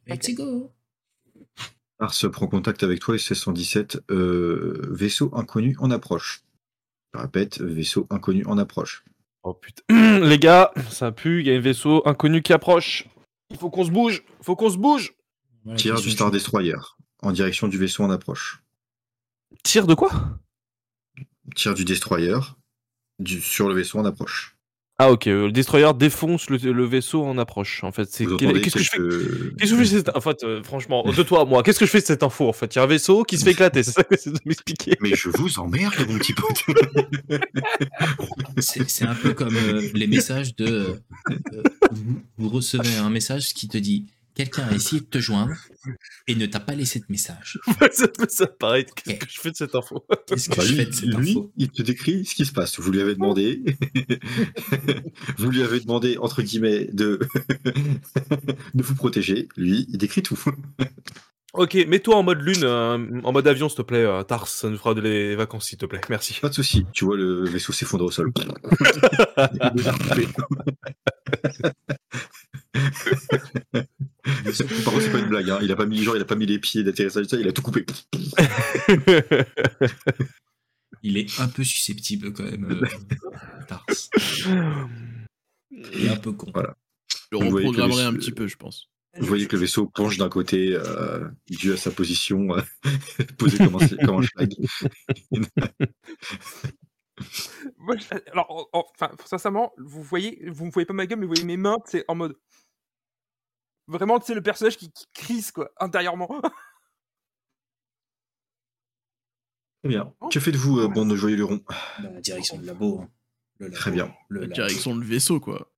[0.06, 0.70] Let's go
[1.98, 6.42] Ars prend contact avec toi et 1617, euh, vaisseau inconnu en approche.
[7.14, 9.04] Je répète, vaisseau inconnu en approche.
[9.42, 9.82] Oh putain.
[10.20, 13.06] Les gars, ça pue, il y a un vaisseau inconnu qui approche.
[13.50, 15.14] Il faut qu'on se bouge, faut qu'on se bouge.
[15.76, 16.76] Tir du Star Destroyer
[17.22, 18.62] en direction du vaisseau en approche.
[19.62, 20.10] Tire de quoi?
[21.56, 22.36] Tir du Destroyer
[23.18, 24.50] du- sur le vaisseau en approche.
[24.96, 27.82] Ah ok, euh, le destroyer défonce le, le vaisseau en approche.
[27.82, 28.98] En fait, c'est qu'est-ce que je fais
[29.58, 30.16] Qu'est-ce que je fais cette...
[30.16, 32.48] En fait, euh, franchement, de toi à moi, qu'est-ce que je fais de cette info
[32.48, 34.30] En fait, il y a un vaisseau qui se fait éclater, c'est ça que c'est
[34.30, 34.92] de m'expliquer.
[35.00, 36.62] Mais je vous emmerde, mon petit pote.
[38.58, 40.66] C'est c'est un peu comme euh, les messages de.
[41.30, 45.54] euh, vous, vous recevez un message qui te dit quelqu'un a essayé de te joindre
[46.26, 47.58] et ne t'a pas laissé de message.
[47.92, 48.84] ça, ça paraît.
[48.84, 51.04] Qu'est-ce que je fais de cette info Qu'est-ce que Bah, je lui, fais de cette
[51.14, 51.52] lui, info?
[51.56, 52.78] il te décrit ce qui se passe.
[52.80, 53.62] Vous lui avez demandé,
[55.38, 57.20] vous lui avez demandé entre guillemets de
[58.74, 59.48] de vous protéger.
[59.56, 60.38] Lui, il décrit tout.
[61.52, 64.68] Ok, mets-toi en mode lune, euh, en mode avion, s'il te plaît, euh, Tars, ça
[64.68, 66.00] nous fera de les vacances, s'il te plaît.
[66.10, 66.40] Merci.
[66.40, 66.84] Pas de souci.
[66.92, 68.32] Tu vois le vaisseau s'effondrer au sol.
[74.24, 75.50] Par contre, c'est pas une blague.
[75.50, 75.58] Hein.
[75.62, 77.62] Il a pas mis genre, il a pas mis les pieds d'atterrissage, il a tout
[77.62, 77.84] coupé.
[81.02, 82.86] Il est un peu susceptible quand même, euh,
[83.68, 83.84] Tars.
[85.70, 86.50] Il est un peu con.
[86.54, 86.74] Voilà.
[87.30, 88.88] Je que reprogrammerai le- un petit peu, je pense.
[89.18, 92.62] Vous voyez que le vaisseau penche d'un côté, euh, dû à sa position euh,
[93.38, 94.54] posée comme un, comme un schlag.
[97.78, 101.18] Moi, je- alors, en- en- enfin, sincèrement, vous voyez, vous me voyez pas ma gueule,
[101.18, 102.34] mais vous voyez mes mains, c'est en mode.
[103.86, 106.28] Vraiment, tu sais, le personnage qui, qui crise, quoi, intérieurement.
[109.82, 110.14] Très bien.
[110.30, 111.60] Que faites-vous, euh, bande de joyeux lurons
[112.02, 113.00] Bah, direction le labo.
[113.00, 113.10] hein.
[113.58, 114.14] Le labo, Très bien.
[114.28, 114.54] Le La labo.
[114.54, 115.70] direction le vaisseau, quoi.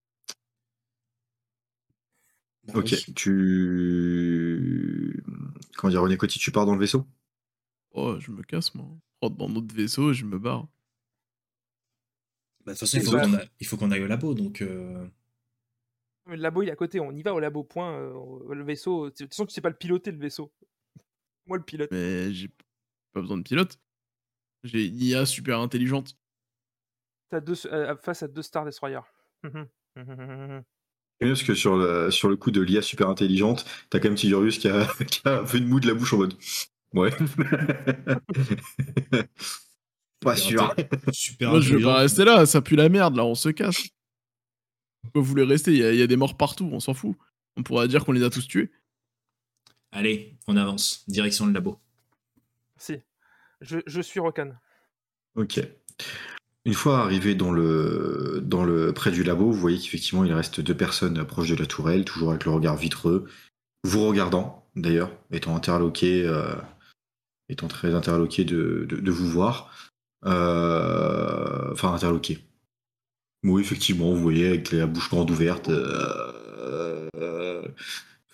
[2.65, 3.15] Bah Ok, oui.
[3.15, 5.23] tu.
[5.77, 7.05] Comment dire, René Coty, tu pars dans le vaisseau?
[7.93, 8.87] Oh, je me casse, moi.
[9.23, 10.69] Je rentre dans notre vaisseau et je me barre.
[12.65, 14.63] Bah, de toute façon, il faut qu'on a- il faut qu'on aille au labo, donc.
[14.63, 15.07] euh,
[16.27, 17.93] le labo, il est à côté, on y va au labo, point.
[17.99, 20.53] euh, le vaisseau, de toute façon, tu sais pas le piloter, le vaisseau.
[21.47, 21.91] Moi, le pilote.
[21.93, 22.49] Mais j'ai
[23.13, 23.79] pas besoin de pilote.
[24.65, 26.17] J'ai une IA super intelligente.
[27.31, 29.01] T'as deux, euh, face à deux Star Destroyer.
[29.45, 29.51] C'est
[31.25, 34.17] bien parce que sur le, sur le coup de l'IA super intelligente, t'as quand même
[34.17, 36.35] Tigurius qui a, qui a fait une moue de la bouche en mode.
[36.95, 37.11] Ouais.
[40.21, 40.75] Pas sûr.
[41.13, 41.87] Super Moi, je veux intelligent.
[41.87, 43.89] pas rester là, ça pue la merde, là, on se casse.
[45.15, 47.17] Vous voulez rester Il y, a- il y a des morts partout, on s'en fout.
[47.57, 48.71] On pourra dire qu'on les a tous tués.
[49.93, 51.05] Allez, on avance.
[51.09, 51.79] Direction le labo.
[52.77, 52.97] si.
[53.63, 54.51] Je, je suis Rokan.
[55.35, 55.61] Ok.
[56.67, 60.61] Une fois arrivé dans le, dans le, près du labo, vous voyez qu'effectivement il reste
[60.61, 63.27] deux personnes proches de la tourelle, toujours avec le regard vitreux,
[63.85, 66.55] vous regardant d'ailleurs, étant interloqué, euh,
[67.49, 69.73] étant très interloqué de, de, de vous voir.
[70.27, 72.41] Euh, enfin, interloqué.
[73.47, 77.63] Oui, effectivement, vous voyez avec la bouche grande ouverte, euh, euh,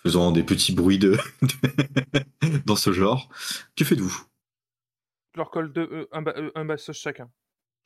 [0.01, 1.17] faisant des petits bruits de
[2.65, 3.29] dans ce genre.
[3.75, 4.25] Que faites-vous?
[5.35, 7.29] Je leur colle deux, euh, un, ba- euh, un chacun.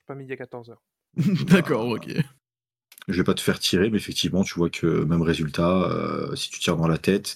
[0.05, 0.75] Pas midi à 14h.
[1.47, 2.13] D'accord, ok.
[3.09, 6.49] Je vais pas te faire tirer, mais effectivement, tu vois que même résultat, euh, si
[6.49, 7.35] tu tires dans la tête,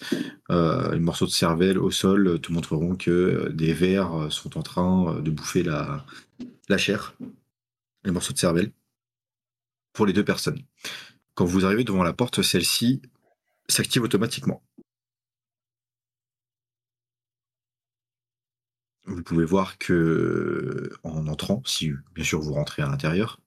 [0.51, 5.19] euh, les morceaux de cervelle au sol te montreront que des vers sont en train
[5.19, 6.05] de bouffer la,
[6.69, 7.13] la chair,
[8.05, 8.71] les morceaux de cervelle,
[9.93, 10.61] pour les deux personnes.
[11.35, 13.01] Quand vous arrivez devant la porte, celle-ci
[13.67, 14.61] s'active automatiquement.
[19.05, 23.39] Vous pouvez voir que en entrant, si bien sûr vous rentrez à l'intérieur,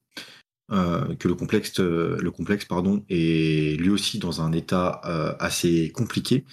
[0.71, 5.35] euh, que le complexe, euh, le complexe pardon, est lui aussi dans un état euh,
[5.39, 6.43] assez compliqué.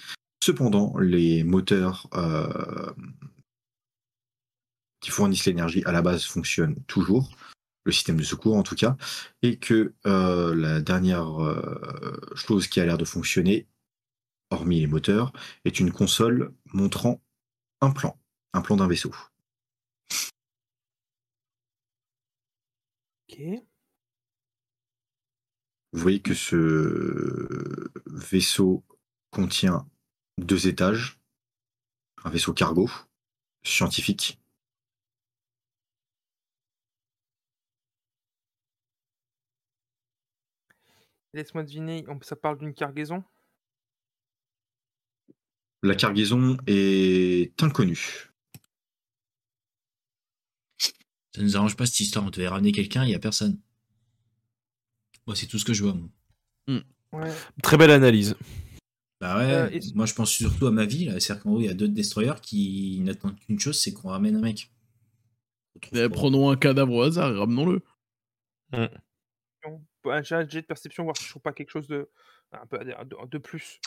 [0.43, 2.09] Cependant, les moteurs
[4.99, 7.31] qui fournissent l'énergie à la base fonctionnent toujours,
[7.85, 8.97] le système de secours en tout cas,
[9.41, 13.67] et que euh, la dernière euh, chose qui a l'air de fonctionner,
[14.49, 15.33] hormis les moteurs,
[15.65, 17.21] est une console montrant
[17.81, 18.17] un plan,
[18.53, 19.13] un plan d'un vaisseau.
[23.29, 23.39] Ok.
[25.91, 28.83] Vous voyez que ce vaisseau
[29.31, 29.87] contient
[30.39, 31.19] deux étages,
[32.23, 32.89] un vaisseau cargo
[33.63, 34.42] scientifique.
[41.33, 43.23] Laisse-moi deviner, on- ça parle d'une cargaison?
[45.81, 48.29] La cargaison est inconnue.
[51.35, 52.23] Ça nous arrange pas cette histoire.
[52.25, 53.59] On devait ramener quelqu'un, il y a personne.
[55.25, 55.93] Moi, c'est tout ce que je vois.
[55.95, 56.81] moi.
[57.13, 57.31] Ouais.
[57.61, 58.35] Très belle analyse.
[59.21, 61.05] Bah ouais, Euh, est-ce- moi je pense surtout à ma vie.
[61.05, 61.19] là.
[61.19, 64.35] C'est-à-dire qu'en haut, il y a deux destroyers qui n'attendent qu'une chose, c'est qu'on ramène
[64.35, 64.71] un mec.
[65.75, 66.15] On trouve Eh, pas.
[66.15, 67.81] prenons un cadavre au hasard et ramenons-le.
[70.05, 72.09] Un jet de perception, voir si je trouve pas quelque chose de,
[72.51, 72.93] un peu de,
[73.29, 73.79] de plus.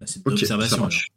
[0.00, 0.78] Bah, c'est de Ok, ça l'observation.
[0.82, 1.08] marche.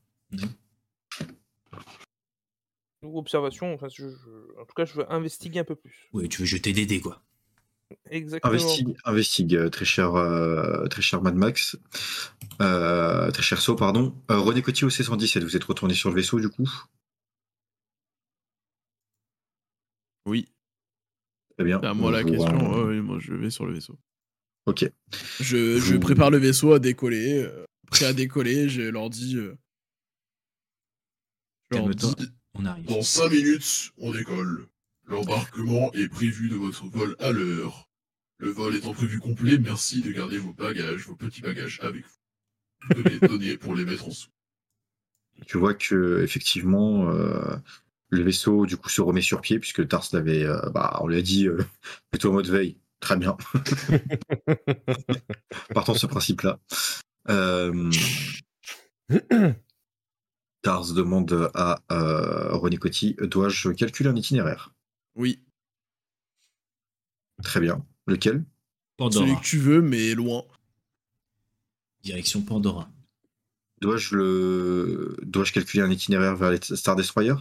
[3.03, 6.09] Ou observation, enfin, je- je- en tout cas, je veux investiguer un peu plus.
[6.13, 7.21] Oui, tu veux jeter des dés, quoi.
[8.09, 8.53] Exactement.
[8.53, 11.77] Investigue, investigue, très cher, euh, très cher Mad Max,
[12.61, 14.13] Euh, très cher So, pardon.
[14.29, 16.69] Euh, René Coty au C117, vous êtes retourné sur le vaisseau du coup?
[20.25, 20.51] Oui.
[21.57, 21.79] Très bien.
[21.81, 22.73] C'est à moi la question.
[22.73, 23.97] euh, Ouais, oui, moi je vais sur le vaisseau.
[24.69, 24.85] Ok.
[25.39, 27.43] Je, je Vous- prépare le vaisseau à décoller.
[27.43, 29.35] euh, prêt à décoller, je leur dis.
[29.37, 29.55] euh,
[31.71, 32.13] je leur Calme-toi.
[32.17, 32.85] dis- On arrive.
[32.85, 34.67] Dans 5 minutes, on décolle.
[35.07, 37.87] L'embarquement est prévu de votre vol à l'heure.
[38.37, 42.95] Le vol étant prévu complet, merci de garder vos bagages, vos petits bagages avec vous.
[42.95, 44.29] De les donner pour les mettre en sous.
[45.47, 47.55] Tu vois que effectivement, euh,
[48.09, 51.17] le vaisseau du coup se remet sur pied puisque Tars l'avait, euh, bah, on lui
[51.17, 51.57] a dit euh,
[52.11, 52.77] plutôt en mode veille.
[52.99, 53.37] Très bien.
[55.73, 56.59] Partant de ce principe-là.
[57.29, 57.89] Euh,
[60.61, 64.73] Tars demande à euh, René Coty, dois-je calculer un itinéraire?
[65.15, 65.43] Oui,
[67.43, 67.85] Très bien.
[68.05, 68.33] Lequel?
[68.33, 68.45] Celui
[68.97, 69.35] Pandora.
[69.39, 70.43] que tu veux, mais loin.
[72.03, 72.91] Direction Pandora.
[73.81, 77.35] Dois-je le, dois-je calculer un itinéraire vers les Star Destroyer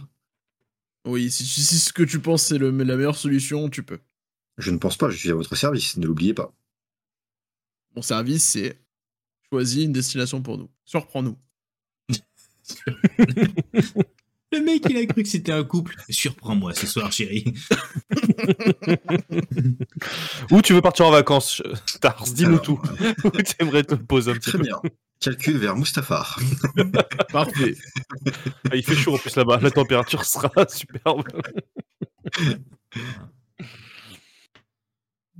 [1.05, 3.99] Oui, si, si, si ce que tu penses c'est le- la meilleure solution, tu peux.
[4.59, 5.09] Je ne pense pas.
[5.09, 5.97] Je suis à votre service.
[5.97, 6.53] Ne l'oubliez pas.
[7.95, 8.77] Mon service, c'est
[9.49, 10.69] choisis une destination pour nous.
[10.85, 11.37] Surprends-nous.
[14.51, 15.95] Le mec, il a cru que c'était un couple.
[16.09, 17.53] Surprends-moi ce soir, chérie.
[20.51, 22.81] Où tu veux partir en vacances, Stars Dis-nous tout.
[23.23, 24.81] Où t'aimerais te poser un petit Très peu bien.
[25.19, 26.39] Calcul vers Mustafar.
[27.31, 27.75] Parfait.
[28.71, 29.59] Ah, Il fait chaud en plus là-bas.
[29.61, 31.27] La température sera superbe.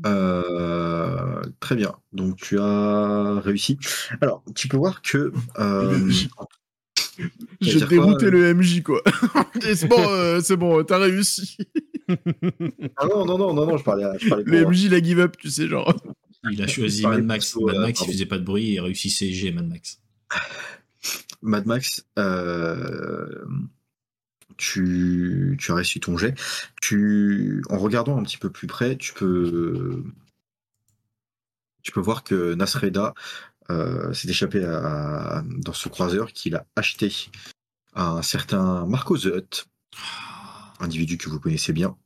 [0.06, 1.94] Euh, très bien.
[2.14, 3.78] Donc tu as réussi.
[4.22, 5.32] Alors, tu peux voir que.
[5.60, 6.10] euh,
[7.62, 9.02] J'ai quoi, dérouté euh le MJ, quoi.
[9.68, 11.58] Et c'est bon, euh, c'est bon, t'as réussi.
[12.10, 15.04] ah non, non, non, non, non, je parlais, à- je parlais Le MJ, il a
[15.04, 15.94] give up, tu sais, genre.
[16.50, 17.56] Il a choisi Mad Max.
[17.58, 20.00] Mad euh, Max, il faisait pas de bruit et réussit CG, Mad Max.
[21.42, 23.44] Mad Max, euh,
[24.60, 26.36] tu, tu as réussi ton jet.
[27.70, 30.04] En regardant un petit peu plus près, tu peux,
[31.96, 33.16] voir que Nasreda
[33.72, 37.12] euh, s'est échappé dans ce croiseur qu'il a acheté
[37.94, 39.68] à un certain Marco The
[40.80, 41.98] individu que vous connaissez bien,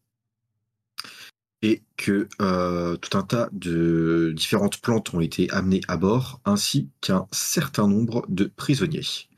[1.62, 6.90] et que euh, tout un tas de différentes plantes ont été amenées à bord, ainsi
[7.02, 9.30] qu'un certain nombre de prisonniers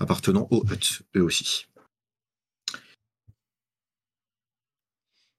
[0.00, 1.67] appartenant au Hutt, eux aussi.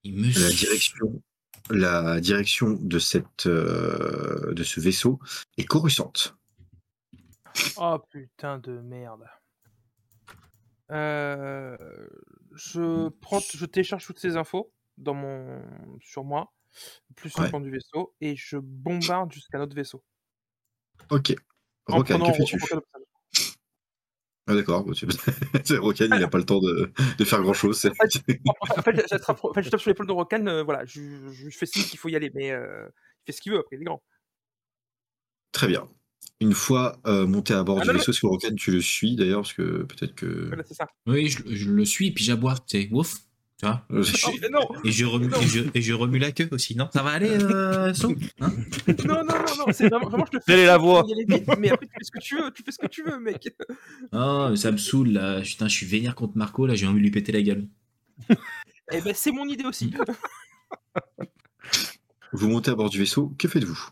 [0.10, 1.22] Il me La direction,
[1.70, 5.20] la direction de, cette, euh, de ce vaisseau
[5.58, 6.36] est Coruscante.
[7.78, 9.26] Oh putain de merde.
[10.92, 11.78] Euh,
[12.56, 15.62] je prends, je télécharge toutes ces infos dans mon,
[16.02, 16.52] sur moi,
[17.16, 17.46] plus sur Ouais.
[17.46, 20.04] le plan du vaisseau, et je bombarde jusqu'à notre vaisseau.
[21.12, 21.36] Ok.
[21.86, 22.58] Prenant- que fais-tu?
[24.50, 24.86] Ah, D'accord.
[25.64, 27.78] c'est Rokan, il n'a pas le temps de, de faire grand-chose.
[27.80, 31.02] c'est- En fait, j'attrape- en fait, je tape sur l'épaule de Rokan, euh, voilà, je,
[31.32, 33.60] je, je fais signe qu'il faut y aller, mais euh, il fait ce qu'il veut
[33.60, 34.02] après, il est grand.
[35.52, 35.88] Très bien.
[36.42, 39.16] Une fois euh, monté à bord Ah, du vaisseau, est-ce que Rokan, tu le suis
[39.16, 40.48] d'ailleurs Parce que peut-être que.
[40.48, 40.88] Voilà, c'est ça.
[41.06, 43.16] Oui, je, je le suis, puis j'aboie, tu sais, ouf,
[43.60, 43.86] tu vois.
[43.90, 47.12] Non, Et je, remue, et, je, et je remue la queue aussi, non Ça va
[47.12, 48.54] aller, euh, Son Hein
[49.06, 50.54] non, non, non, non, c'est vraiment, vraiment, je te fais.
[50.54, 51.06] Telle est la voix.
[51.60, 53.54] mais après, tu fais ce que tu veux, tu fais ce que tu veux, mec.
[54.14, 55.42] Oh, mais ça me saoule, là.
[55.42, 57.68] Putain, je suis vénère contre Marco, là, j'ai envie de lui péter la gueule.
[58.92, 59.94] Eh ben, c'est mon idée aussi.
[62.32, 63.90] Vous montez à bord du vaisseau, que faites-vous?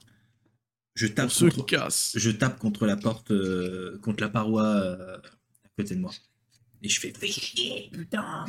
[0.96, 2.14] Je On tape, se contre, casse.
[2.16, 6.12] je tape contre la porte, euh, contre la paroi euh, à côté de moi.
[6.82, 8.46] Et je fais fais chier, putain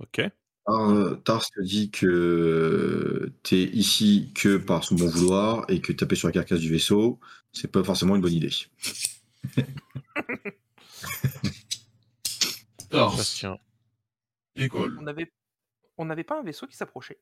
[0.00, 0.20] Ok.
[0.68, 6.14] Euh, Tars te dit que t'es ici que par son bon vouloir et que taper
[6.16, 7.18] sur la carcasse du vaisseau,
[7.52, 8.50] c'est pas forcément une bonne idée.
[12.90, 13.58] Tars, Bastien.
[14.56, 14.96] école.
[15.00, 15.32] On avait,
[15.96, 17.20] on n'avait pas un vaisseau qui s'approchait.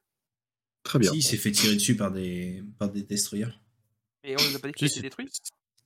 [0.83, 1.13] Très bien.
[1.13, 3.47] Si, il s'est fait tirer dessus par des, par des destroyers.
[4.25, 5.29] Et on nous a pas dit qu'il était détruit.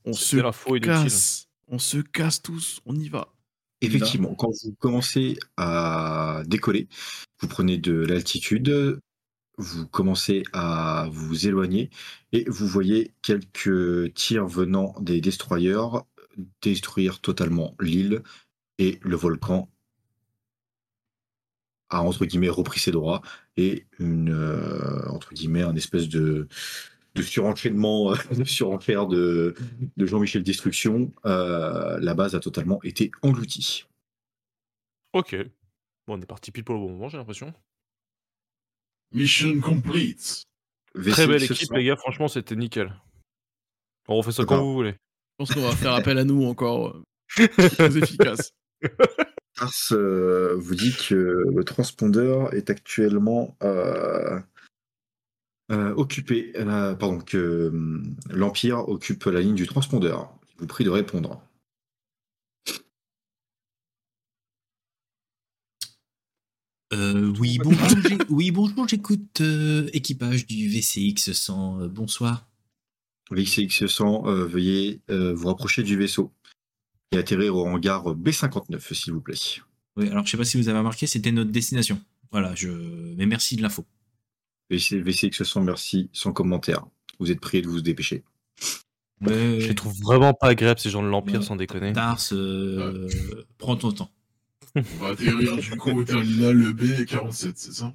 [0.05, 0.37] On se
[0.79, 1.49] casse.
[1.69, 2.81] On se casse tous.
[2.87, 3.33] On y va.
[3.83, 6.88] Effectivement, quand vous commencez à décoller,
[7.40, 9.01] vous prenez de l'altitude,
[9.59, 11.90] vous commencez à vous éloigner
[12.33, 15.77] et vous voyez quelques tirs venant des destroyers
[16.62, 18.23] détruire totalement l'île
[18.79, 19.68] et le volcan
[21.90, 23.21] a entre guillemets repris ses droits
[23.57, 26.49] et une euh, entre guillemets un espèce de
[27.14, 29.55] de surenchaînement, de surenchère de,
[29.96, 33.87] de Jean-Michel Destruction, euh, la base a totalement été engloutie.
[35.12, 35.37] Ok.
[36.07, 37.53] Bon, on est parti pile pour le bon moment, j'ai l'impression.
[39.12, 40.44] Mission complete.
[40.94, 41.96] Très belle équipe, 100, les gars.
[41.96, 42.94] Franchement, c'était nickel.
[44.09, 44.92] On refait ça quand vous voulez.
[44.92, 46.96] Je pense qu'on va faire appel à nous encore.
[47.38, 48.53] euh, Très efficace.
[49.59, 54.40] Ars euh, vous dit que le transpondeur est actuellement euh,
[55.73, 60.33] euh, occupé, euh, pardon, que hum, l'Empire occupe la ligne du transpondeur.
[60.55, 61.43] Je vous prie de répondre.
[66.93, 71.81] Euh, oui, bonjour, j'ai- oui, bonjour, j'écoute euh, équipage du VCX 100.
[71.81, 72.47] euh, bonsoir.
[73.31, 76.33] VCX 100, euh, veuillez euh, vous rapprocher du vaisseau
[77.13, 79.35] et atterrir au hangar B59, s'il vous plaît.
[79.97, 81.99] Oui, alors je sais pas si vous avez remarqué, c'était notre destination.
[82.31, 82.69] Voilà, je.
[83.17, 83.87] Mais merci de l'info.
[84.73, 86.85] VC VCX 100, merci, sans commentaire.
[87.21, 88.25] Vous êtes prié de vous dépêcher.
[89.25, 91.47] Je les trouve vraiment pas agréables, ces gens de l'Empire, Ouais.
[91.47, 91.93] sans déconner.
[91.93, 93.09] Tars, euh,
[93.59, 94.11] prends ton temps.
[94.75, 97.95] On va atterrir du coup au terminal B47, c'est ça?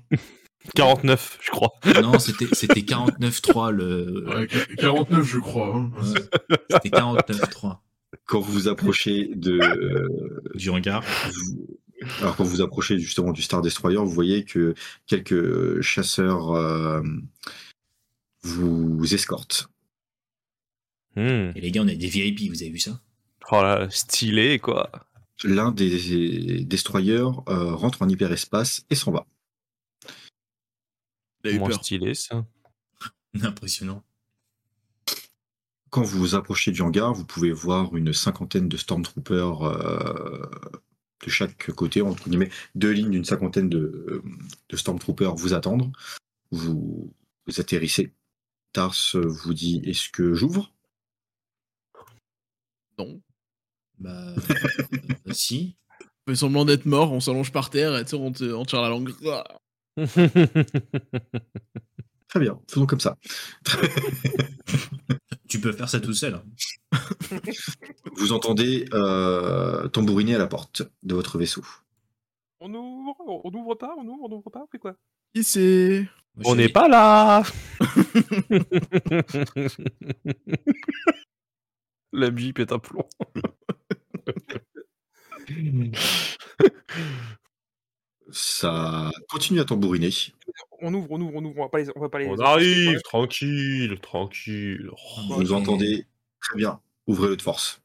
[0.76, 1.72] 49, je crois.
[2.02, 4.26] Non, c'était c'était 49.3 le.
[4.28, 5.76] Ouais, qu- 49 je crois.
[5.76, 5.92] hein.
[6.02, 6.20] Ouais,
[6.70, 7.78] C'était 49.3
[8.26, 9.60] Quand vous vous approchez de,
[10.56, 11.04] du hangar.
[11.34, 11.80] Vous-
[12.22, 17.02] Alors quand vous approchez justement du Star Destroyer, vous voyez que quelques chasseurs euh,
[18.44, 19.70] vous escortent.
[21.16, 21.52] Hmm.
[21.56, 23.02] Et les gars, on a des VIP, vous avez vu ça?
[23.52, 24.92] Oh là, stylé, quoi.
[25.44, 27.16] L'un des destroyers
[27.50, 29.26] euh, rentre en hyperespace et s'en va.
[31.46, 32.46] Moins stylé, ça.
[33.42, 34.04] Impressionnant.
[35.90, 40.46] Quand vous vous approchez du hangar, vous pouvez voir une cinquantaine de Stormtroopers euh,
[41.26, 44.22] de chaque côté, entre guillemets, deux lignes d'une cinquantaine de,
[44.70, 45.92] de Stormtroopers vous attendre.
[46.52, 47.14] Vous,
[47.46, 48.14] vous atterrissez.
[48.74, 50.72] Tars vous dit Est-ce que j'ouvre?
[52.98, 53.22] Non.
[54.00, 54.36] Bah.
[54.36, 55.76] euh, si.
[56.28, 58.90] On fait semblant d'être mort, on s'allonge par terre et on, te, on tire la
[58.90, 59.14] langue.
[62.28, 63.18] Très bien, faisons comme ça.
[65.50, 66.34] Tu peux faire ça tout seul.
[66.36, 66.44] hein.
[68.18, 71.64] Vous entendez euh, tambouriner à la porte de votre vaisseau.
[72.60, 74.96] On ouvre, on ouvre pas, on ouvre, on ouvre pas, quoi?
[75.42, 77.44] C'est Moi, je On n'est pas là
[82.12, 83.08] La vie pète un plomb.
[88.32, 90.10] Ça continue à tambouriner.
[90.82, 92.28] On ouvre, on ouvre, on ouvre, on va pas les, on va pas les.
[92.28, 94.90] On arrive, tranquille, tranquille.
[94.92, 96.06] Oh, Vous entendez
[96.42, 96.80] très bien.
[97.08, 97.82] Ouvrez-le de force.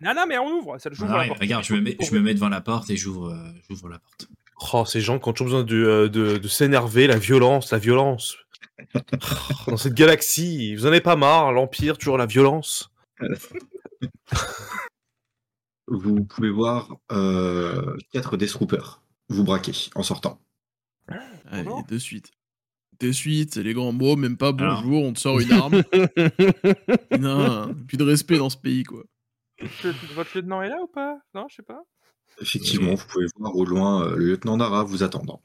[0.00, 1.06] Non, non, mais on ouvre, ça le joue.
[1.08, 3.88] Ah, regarde, je me, mets, je me mets devant la porte et j'ouvre euh, j'ouvre
[3.88, 4.28] la porte.
[4.72, 7.78] Oh, ces gens qui ont toujours besoin de, euh, de, de s'énerver, la violence, la
[7.78, 8.36] violence.
[9.66, 12.90] Dans cette galaxie, vous en avez pas marre, l'Empire, toujours la violence.
[15.86, 20.40] Vous pouvez voir euh, quatre Deathtroopers vous braquer en sortant.
[21.50, 22.30] Allez, de suite.
[23.00, 24.82] De suite, c'est les grands mots, même pas Alors.
[24.82, 25.82] bonjour, on te sort une arme.
[27.18, 29.02] non, plus de respect dans ce pays, quoi.
[30.14, 31.18] Votre lieutenant est là ou pas?
[31.34, 31.82] Non, je sais pas.
[32.40, 35.40] Effectivement, vous pouvez voir au loin euh, le lieutenant Nara vous attendre.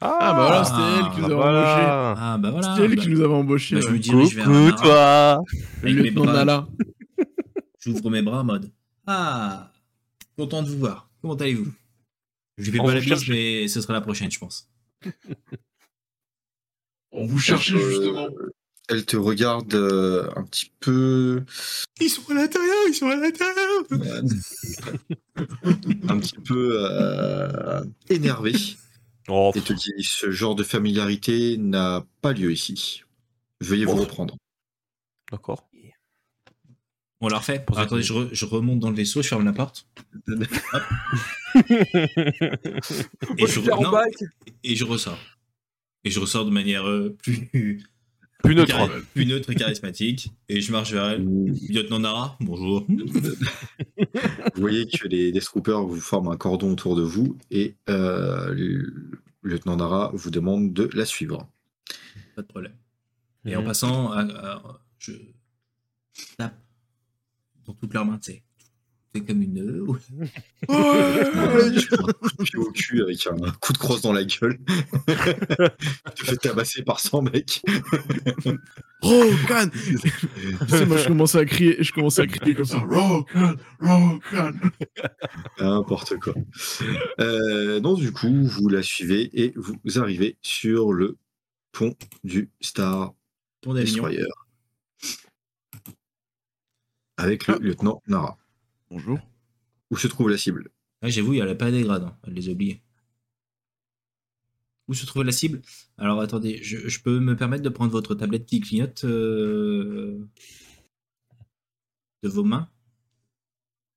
[0.00, 2.14] Ah, bah voilà, c'était Ah, elle qui nous avait voilà.
[2.18, 2.74] Ah bah voilà.
[2.74, 3.76] C'était elle bah, qui nous avait embauchés.
[3.76, 5.42] bah, je me dirige vers Coucou, Nara, toi
[5.82, 6.32] Le avec mes lieutenant bras.
[6.32, 6.66] Nala.
[7.80, 8.72] J'ouvre mes bras en mode
[9.06, 9.70] Ah,
[10.36, 11.08] content de vous voir.
[11.20, 11.70] Comment allez-vous?
[12.58, 13.28] Je vais On pas la cherche.
[13.28, 14.68] mais ce sera la prochaine, je pense.
[17.12, 18.28] On vous cherchait Euh, justement.
[18.88, 21.42] Elle te regarde euh, un petit peu,
[22.00, 23.84] Ils sont à l'intérieur, ils sont à l'intérieur.
[26.08, 28.52] un petit peu euh, énervé
[29.28, 33.04] Oh, et te dit ce genre de familiarité n'a pas lieu ici.
[33.62, 34.00] Veuillez vous Oh.
[34.02, 34.36] reprendre.
[35.32, 35.66] D'accord.
[37.24, 37.58] On l'a refait.
[37.64, 39.86] Pour Attendez, ça- je, re- je remonte dans le vaisseau, je ferme la porte.
[43.38, 43.92] Et je, non,
[44.62, 45.18] et ressors.
[46.04, 47.82] Et je ressors de manière euh, plus,
[48.42, 48.76] Plus neutre.
[48.76, 50.32] Chari- plus neutre et charismatique.
[50.50, 51.24] Et je marche vers elle.
[51.70, 52.84] Lieutenant Nara, bonjour.
[52.88, 58.52] vous voyez que les Death Troopers vous forment un cordon autour de vous et euh,
[58.52, 58.92] le
[59.42, 61.48] lieutenant Nara vous demande de la suivre.
[62.36, 62.74] Pas de problème.
[63.46, 63.66] Et en Mhm.
[63.66, 65.12] passant, à- à- je
[66.36, 66.54] tape
[67.66, 68.42] dans toute leur main, tu sais.
[69.14, 69.54] C'est comme une.
[69.54, 69.86] De
[72.42, 74.58] pied au cul avec un coup de crosse dans la gueule.
[76.16, 77.62] tu te fais tabasser par 100 mecs.
[79.02, 79.68] Rokan
[80.88, 82.78] moi, je commençais à crier, je commençais à crier comme ça.
[82.78, 84.52] Rokan, Rokan.
[85.60, 86.34] N'importe quoi.
[87.20, 91.18] Euh, donc, du coup, vous la suivez et vous arrivez sur le
[91.70, 91.94] pont
[92.24, 93.14] du Star.
[93.64, 94.26] Destroyer.
[97.16, 97.58] Avec le Ah.
[97.58, 98.38] lieutenant Nara.
[98.90, 99.18] Bonjour.
[99.90, 100.70] Où se trouve la cible?
[101.02, 102.16] Ah, J'avoue, elle a pas des grades, hein.
[102.26, 102.82] elle les a oubliés.
[104.88, 105.62] Où se trouve la cible?
[105.96, 110.18] Alors attendez, je, je peux me permettre de prendre votre tablette qui clignote euh,
[112.22, 112.68] de vos mains?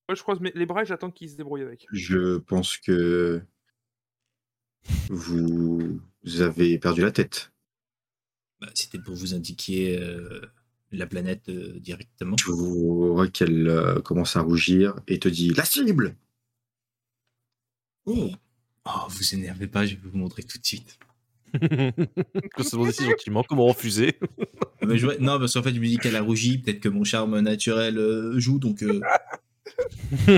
[0.08, 1.86] Moi, je croise mes- les bras et j'attends qu'ils se débrouillent avec.
[1.92, 3.42] Je pense que
[5.10, 6.00] vous
[6.40, 7.52] avez perdu la tête.
[8.62, 10.42] Bah, C'était pour vous indiquer euh,
[10.92, 12.36] la planète euh, directement.
[12.36, 16.16] Tu vois qu'elle euh, commence à rougir et te dit La cible
[18.06, 18.32] Oh.
[18.86, 20.98] Oh, vous énervez pas, je vais vous montrer tout de suite.
[21.54, 24.18] que c'est bon si gentiment, comment refuser
[24.82, 26.90] Ah, mais je Non, parce qu'en fait, je me dis qu'elle a rougi, peut-être que
[26.90, 29.02] mon charme naturel euh, joue, donc euh,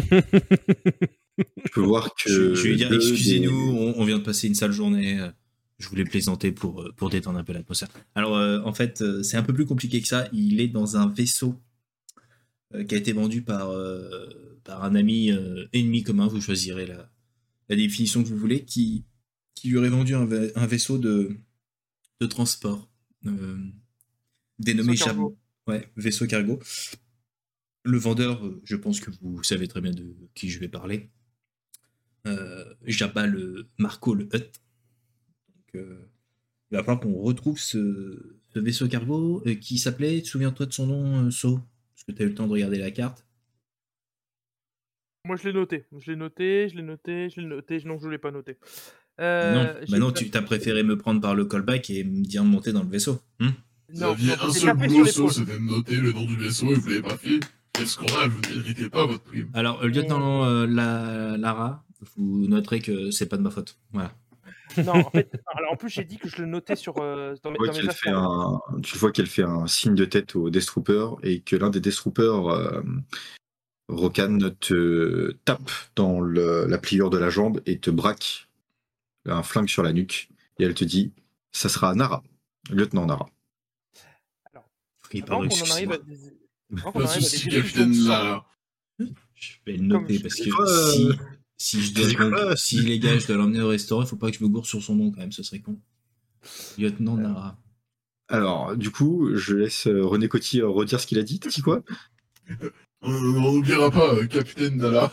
[1.64, 2.30] Tu peux voir que.
[2.30, 5.20] je, je vais lui dire excusez-nous, des- on, on vient de passer une sale journée.
[5.80, 7.90] Je voulais plaisanter pour, euh, pour détendre un peu l'atmosphère.
[8.16, 10.28] Alors, euh, en fait, euh, c'est un peu plus compliqué que ça.
[10.34, 11.56] Il est dans un vaisseau
[12.76, 13.72] euh, qui a été vendu par,
[14.64, 15.32] par un ami
[15.74, 16.28] ennemi commun.
[16.28, 17.10] Vous choisirez la,
[17.70, 19.06] la définition que vous voulez, qui,
[19.56, 21.36] qui lui aurait vendu un, va- un vaisseau de,
[22.20, 22.90] de transport
[24.60, 25.30] dénommé Vaisseau cargo.
[25.30, 26.60] Jab- Ouais, vaisseau cargo.
[27.84, 31.10] Le vendeur, je pense que vous savez très bien de qui je vais parler.
[32.86, 34.62] Jabba le Marco le Hutt.
[35.74, 36.00] Donc, euh,
[36.72, 40.88] il va falloir qu'on retrouve ce, ce vaisseau cargo euh, qui s'appelait, souviens-toi de son
[40.88, 41.60] nom, euh, So
[41.96, 43.26] Parce que tu as eu le temps de regarder la carte.
[45.26, 45.86] Moi, je l'ai noté.
[45.98, 47.82] Je l'ai noté, je l'ai noté, je l'ai noté.
[47.86, 48.58] Non, je l'ai pas noté.
[49.20, 52.04] Euh, non, j'ai bah non, pas- tu t'as préféré me prendre par le callback et
[52.04, 53.20] me dire de monter dans le vaisseau.
[53.40, 53.54] hein?
[53.90, 55.32] Vous Non, aviez non, un seul boulot, l'épaule.
[55.32, 57.40] c'était de noter le nom du vaisseau et vous l'avez pas fait.
[57.74, 59.50] Quel scandale, vous ne méritez pas votre prime.
[59.54, 61.84] Alors, lieutenant euh, La- Lara,
[62.16, 63.78] vous noterez que c'est pas de ma faute.
[63.92, 64.14] Voilà.
[64.78, 67.52] Non, en fait, alors en plus, j'ai dit que je le notais sur, euh, dans,
[67.52, 68.18] mes, Tu vois dans mes qu'elle fait affaires.
[68.20, 71.70] un, tu vois qu'elle fait un signe de tête au Death Trooper et que l'un
[71.70, 72.82] des Death Troopers, euh,
[73.88, 78.48] Rokan, te tape dans le- la pliure de la jambe et te braque
[79.26, 80.30] un flingue sur la nuque.
[80.60, 81.14] Et elle te dit
[81.52, 82.22] Ça sera Nara,
[82.70, 83.28] lieutenant Nara.
[85.12, 85.98] Oui, Avant pardon, qu'on en arrive à excuse-moi.
[86.70, 86.80] des...
[86.82, 88.46] avant qu'on Pas de arrive à des soucis, discussions capitaine sans- Lara.
[89.34, 91.10] Je vais le noter Comme parce que euh, si,
[91.60, 94.08] si je dois c'est quoi, donc- si les gars, je dois l'emmener au restaurant, il
[94.08, 95.78] faut pas que je me gourre sur son nom quand même, ce serait con.
[96.78, 97.58] Lieutenant Nara.
[98.30, 101.40] Alors, du coup, je laisse euh, René Coty euh, redire ce qu'il a dit.
[101.40, 101.84] T'as dit quoi?
[103.02, 105.12] On on n'oubliera pas, euh, capitaine Nala.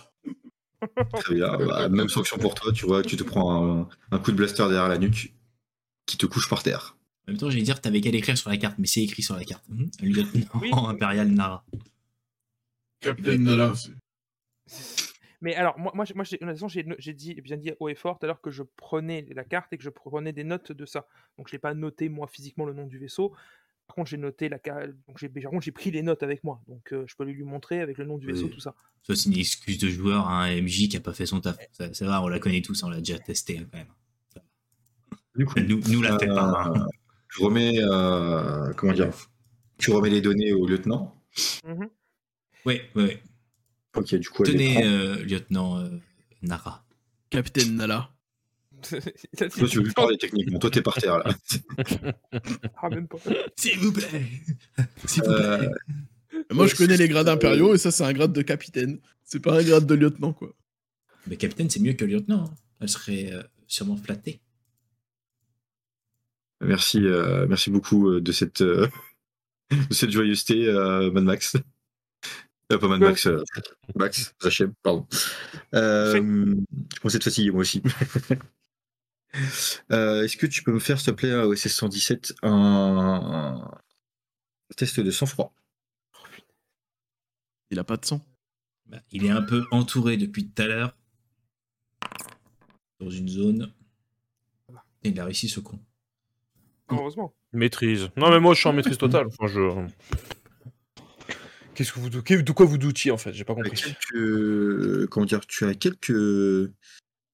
[1.15, 1.57] Très bien.
[1.57, 2.73] Bah, même sanction pour toi.
[2.73, 5.35] Tu vois tu te prends un, un coup de blaster derrière la nuque
[6.05, 6.97] qui te couche par terre.
[7.27, 9.35] En même temps, j'allais dire, t'avais qu'à l'écrire sur la carte, mais c'est écrit sur
[9.35, 9.65] la carte.
[9.69, 9.91] Mhm.
[10.03, 10.71] Lieutenant Oui.
[10.75, 11.65] impérial Nara.
[13.01, 13.91] Capitaine Nala, c'est.
[15.41, 17.95] Mais alors, moi, moi, j'ai- moi j'ai honnêtement, j'ai j'ai dit, bien dit haut et
[17.95, 20.73] fort tout à l'heure que je prenais la carte et que je prenais des notes
[20.73, 21.07] de ça.
[21.37, 23.35] Donc, je l'ai pas noté moi physiquement le nom du vaisseau.
[23.87, 24.91] Par contre, j'ai noté la carte.
[25.07, 26.61] Donc, j'ai par contre, j'ai pris les notes avec moi.
[26.69, 28.53] Donc, euh, je peux lui montrer avec le nom du vaisseau, Oui.
[28.53, 28.75] tout ça.
[29.03, 31.57] Ça, c'est une excuse de joueur à un MJ qui a pas fait son taf.
[31.73, 33.87] Ça, ça va, on la connaît tous, on l'a déjà testé hein, quand même.
[35.37, 36.63] Du coup, Nous, nous la fait pas.
[36.65, 36.87] hein.
[37.29, 39.13] je remets, euh, comment dire,
[39.79, 41.15] tu remets les données au lieutenant?
[41.65, 41.85] Ouais,
[42.65, 43.23] ouais, ouais.
[43.97, 45.89] Ok, du coup, elle Tenez, euh, lieutenant euh,
[46.43, 46.85] Nara.
[47.31, 48.11] Capitaine Nala.
[48.91, 48.99] Toi,
[49.69, 50.59] tu veux le parler techniquement.
[50.59, 51.35] Toi, t'es par terre là.
[52.83, 53.17] Ah, même pas.
[53.57, 54.23] S'il vous plaît
[55.07, 58.33] S'il vous Euh, plaît Moi, je connais les grades impériaux et ça, c'est un grade
[58.33, 59.01] de capitaine.
[59.25, 60.55] C'est pas un grade de lieutenant, quoi.
[61.27, 62.45] Mais capitaine, c'est mieux que lieutenant.
[62.45, 62.55] hein.
[62.81, 64.41] Elle serait euh, sûrement flattée.
[66.61, 68.87] merci, euh, merci beaucoup euh, de cette, euh,
[69.71, 71.57] de cette joyeuseté, euh, Mad Max.
[72.73, 72.99] Euh, pas Ouais.
[72.99, 73.43] Max, euh,
[73.95, 75.07] Max, Zachem, pardon.
[75.75, 76.55] Euh,
[76.95, 77.83] je pensais te fatiguer moi aussi.
[79.93, 82.51] Euh, Est-ce que tu peux me faire, s'il te plaît, à OSS 117, un,
[83.61, 85.53] un test de sang-froid?
[87.71, 88.23] Il a pas de sang.
[88.87, 90.97] Bah, il est un peu entouré depuis tout à l'heure.
[92.99, 93.75] Dans une zone.
[95.03, 95.79] Et il a réussi ce con.
[96.89, 97.35] Heureusement.
[97.53, 98.09] Maîtrise.
[98.17, 99.27] Non, mais moi, je suis en maîtrise totale.
[99.27, 99.87] Enfin, je...
[101.77, 102.09] Qu'est-ce que vous...
[102.09, 103.35] De quoi vous doutiez, en fait?
[103.35, 103.83] J'ai pas Tu as compris.
[103.83, 106.73] quelques, comment dire, tu as quelques, quelques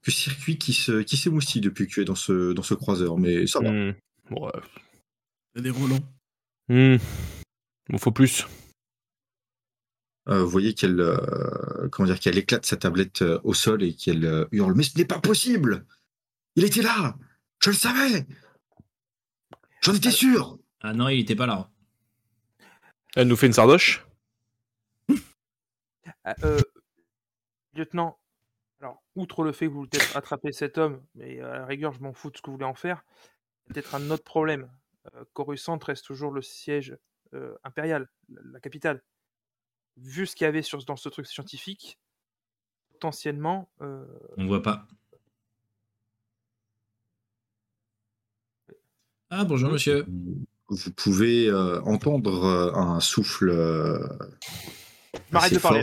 [0.08, 3.46] circuits qui se, qui s'émoustillent depuis que tu es dans ce, dans ce croiseur, mais
[3.46, 3.70] ça va.
[3.70, 3.94] Hmm.
[4.30, 4.50] Ouais.
[5.54, 6.00] Il y a des roulants.
[6.68, 6.96] Hmm.
[7.88, 8.44] Bon, faut plus.
[10.28, 13.94] Euh, vous voyez qu'elle, euh, comment dire, qu'elle éclate sa tablette euh, au sol et
[13.94, 14.74] qu'elle euh, hurle.
[14.74, 15.84] Mais ce n'est pas possible
[16.56, 17.16] Il était là
[17.60, 18.26] Je le savais
[19.84, 21.70] J'en étais sûr Ah non, il était pas là.
[23.14, 24.04] Elle nous fait une sardoche?
[24.04, 24.11] Ah,
[26.44, 26.60] euh,
[27.74, 28.18] lieutenant,
[28.80, 31.92] alors, outre le fait que vous voulez peut-être attraper cet homme, mais à la rigueur,
[31.92, 33.04] je m'en fous de ce que vous voulez en faire,
[33.68, 34.70] peut-être un autre problème.
[35.14, 36.96] Euh, Coruscant reste toujours le siège
[37.34, 39.02] euh, impérial, la, la capitale.
[39.96, 41.98] Vu ce qu'il y avait sur, dans ce truc scientifique,
[42.92, 44.06] potentiellement, euh,
[44.36, 44.86] On voit pas.
[49.30, 50.04] Ah bonjour monsieur.
[50.68, 53.50] Vous pouvez euh, entendre euh, un souffle.
[55.16, 55.82] Euh, m'arrête de parler.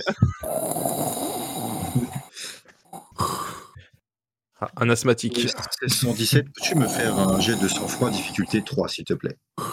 [4.62, 5.38] Ah, Un asthmatique.
[5.38, 9.38] 1617, peux-tu me faire un jet de sang-froid difficulté 3, s'il te plaît?
[9.58, 9.64] Oh,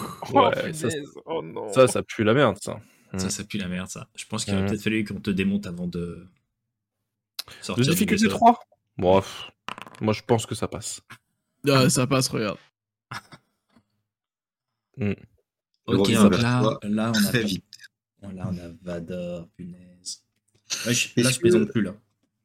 [0.49, 0.87] Ouais, ça,
[1.25, 1.71] oh non.
[1.73, 2.79] Ça, ça pue la merde, ça.
[3.17, 3.29] Ça, Mm.
[3.29, 4.07] ça pue la merde, ça.
[4.15, 4.67] Je pense qu'il aurait Mm.
[4.67, 6.27] peut-être fallu qu'on te démonte avant de De
[7.61, 7.83] sortir.
[7.85, 8.37] du difficulté vaisseau.
[8.37, 8.59] 3
[8.97, 9.51] Bon, pff,
[10.01, 11.01] moi, je pense que ça passe.
[11.69, 12.57] Ah, ça passe, regarde.
[14.99, 15.07] Ok,
[15.85, 17.47] revient donc là, là, on a Très pas-
[18.21, 20.23] Là, on a Vador, punaise.
[20.85, 21.95] Là, je, là, je que- plaisante plus, là.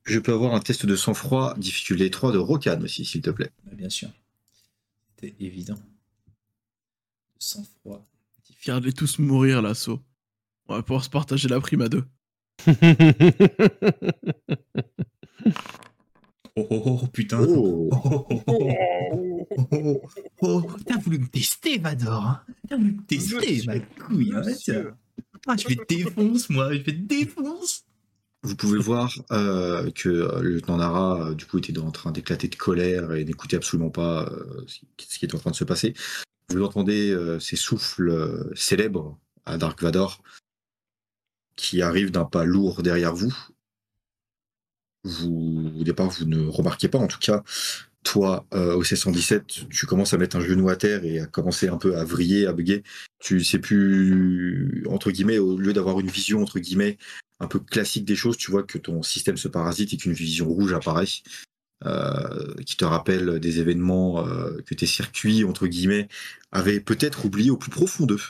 [0.04, 3.50] Je peux avoir un test de sang-froid difficulté 3 de Rokan aussi, s'il te plaît?
[3.64, 4.10] Bah, bien sûr.
[5.14, 5.78] C'était évident.
[7.38, 8.04] Sans froid.
[8.62, 10.00] Regardez tous mourir, l'assaut.
[10.68, 12.04] On va pouvoir se partager la prime à deux.
[16.54, 17.40] Oh, oh, oh, putain.
[17.40, 18.52] Oh Oh, oh, oh,
[19.56, 20.02] oh, oh,
[20.42, 22.26] oh, oh, t'as voulu me tester, Vador.
[22.26, 22.42] hein?
[22.68, 24.32] T'as voulu me tester, ma couille.
[24.34, 24.42] hein.
[25.47, 26.72] Ah, je vais te défonce, moi.
[26.72, 27.84] Je vais te défonce.
[28.45, 32.11] Vous pouvez voir euh, que euh, le lieutenant Nara, euh, du coup, était en train
[32.11, 34.80] d'éclater de colère et n'écoutait absolument pas euh, ce
[35.18, 35.95] qui- est en train de se passer.
[36.49, 39.16] Vous entendez euh, ces souffles euh, célèbres
[39.47, 40.22] à Dark Vador
[41.55, 43.32] qui arrivent d'un pas lourd derrière vous.
[45.05, 46.99] Vous, au départ, vous ne remarquez pas.
[46.99, 47.43] En tout cas,
[48.03, 51.68] toi, euh, au C117, tu commences à mettre un genou à terre et à commencer
[51.68, 52.82] un peu à vriller, à bugger.
[53.20, 56.98] Tu sais plus, entre guillemets, au lieu d'avoir une vision, entre guillemets,
[57.40, 60.48] un peu classique des choses, tu vois que ton système se parasite et qu'une vision
[60.48, 61.07] rouge apparaît,
[61.84, 66.09] euh, qui te rappelle des événements euh, que tes circuits, entre guillemets,
[66.50, 68.20] avaient peut-être oubliés au plus profond d'eux.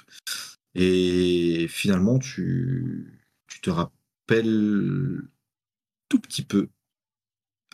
[0.75, 5.23] Et finalement, tu, tu te rappelles
[6.09, 6.69] tout petit peu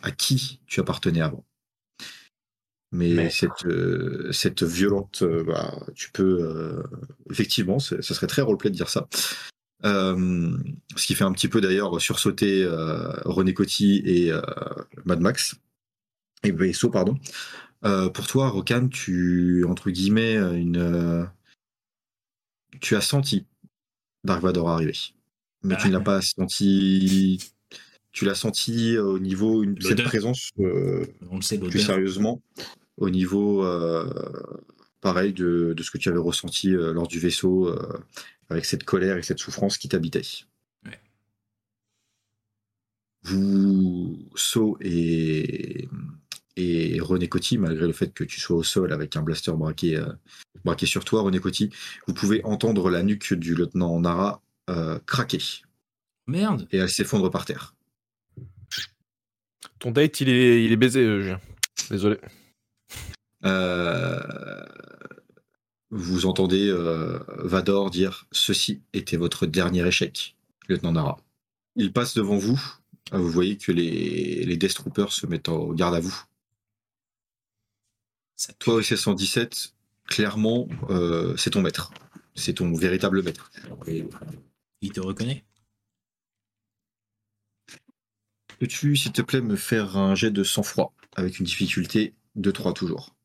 [0.01, 1.45] à qui tu appartenais avant.
[2.91, 6.83] Mais, Mais- cette, euh, cette violente, euh, bah, tu peux euh,
[7.29, 9.07] effectivement, ce ce serait très roleplay de dire ça.
[9.83, 12.67] Ce qui fait un petit peu d'ailleurs sursauter
[13.25, 14.31] René Coty et
[15.05, 15.55] Mad Max
[16.43, 17.17] et Vaisseau, pardon.
[17.81, 21.29] Pour toi, Rokan, tu entre guillemets une,
[22.81, 23.45] tu as senti
[24.25, 24.97] Dark Vador arriver,
[25.63, 27.39] mais tu ne l'as pas senti.
[28.11, 32.41] Tu l'as senti au niveau une, cette présence On le sait, plus sérieusement
[32.99, 34.05] au niveau euh,
[35.01, 37.97] pareil de, de ce que tu avais ressenti euh, lors du vaisseau euh,
[38.49, 40.21] avec cette colère et cette souffrance qui t'habitait.
[40.85, 40.99] Ouais.
[43.23, 45.87] Vous, So et,
[46.57, 49.95] et René Coty, malgré le fait que tu sois au sol avec un blaster braqué,
[49.95, 50.11] euh,
[50.65, 51.69] braqué sur toi, René Coty,
[52.07, 55.41] vous pouvez entendre la nuque du lieutenant Nara euh, craquer
[56.27, 56.67] Merde.
[56.71, 57.73] et elle s'effondre par terre.
[59.79, 61.35] Ton date, il est, il est baisé, euh.
[61.89, 62.17] Désolé.
[63.45, 64.19] Euh,
[65.91, 70.35] vous entendez euh, Vador dire Ceci était votre dernier échec,
[70.67, 71.17] lieutenant Nara.
[71.75, 72.61] Il passe devant vous.
[73.11, 76.23] Vous voyez que les, les Death Troopers se mettent en garde à vous.
[78.59, 79.73] Toi, au 1617,
[80.05, 81.91] clairement, euh, c'est ton maître.
[82.35, 83.51] C'est ton véritable maître.
[84.81, 85.43] Il te reconnaît?
[88.59, 92.73] Peux-tu, s'il te plaît, me faire un jet de sang-froid avec une difficulté de 3
[92.73, 93.15] toujours?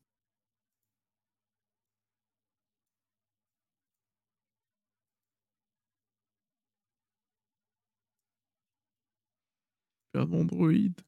[10.27, 10.99] Mon droïde.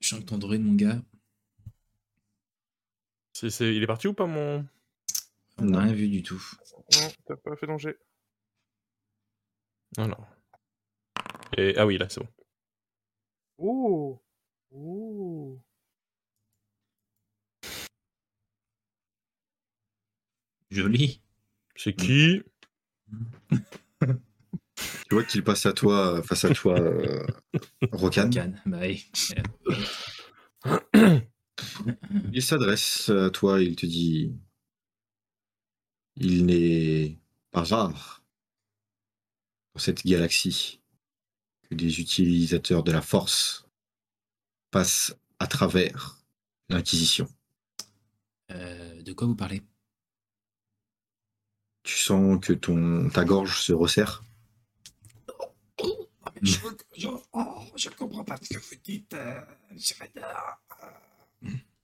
[0.00, 1.00] Je sens que ton droïde, mon gars,
[3.32, 4.66] C'est- c'est- Il est parti ou pas, mon?
[5.58, 6.42] on n'a rien vu du tout.
[6.94, 7.96] Non, t'as pas fait danger.
[9.98, 10.16] Non, non.
[11.56, 11.74] Et...
[11.76, 12.28] Ah oui, là, c'est bon.
[13.58, 14.22] Oh
[14.72, 15.60] Oh
[20.70, 21.20] Joli.
[21.76, 22.42] C'est qui?
[24.76, 27.26] Tu vois qu'il passe à toi, face à toi, euh,
[27.92, 28.30] Rokan.
[28.66, 29.10] Bah oui.
[32.32, 34.36] Il s'adresse à toi, il te dit
[36.16, 37.18] Il n'est
[37.50, 38.22] pas rare
[39.74, 40.80] dans cette galaxie
[41.68, 43.66] que des utilisateurs de la force
[44.70, 46.18] passent à travers
[46.68, 47.28] l'Inquisition.
[48.50, 49.62] Euh, de quoi vous parlez?
[51.82, 54.25] Tu sens que ton, ta gorge se resserre.
[56.42, 56.58] Je,
[57.76, 59.40] je, comprends pas ce que vous dites, euh,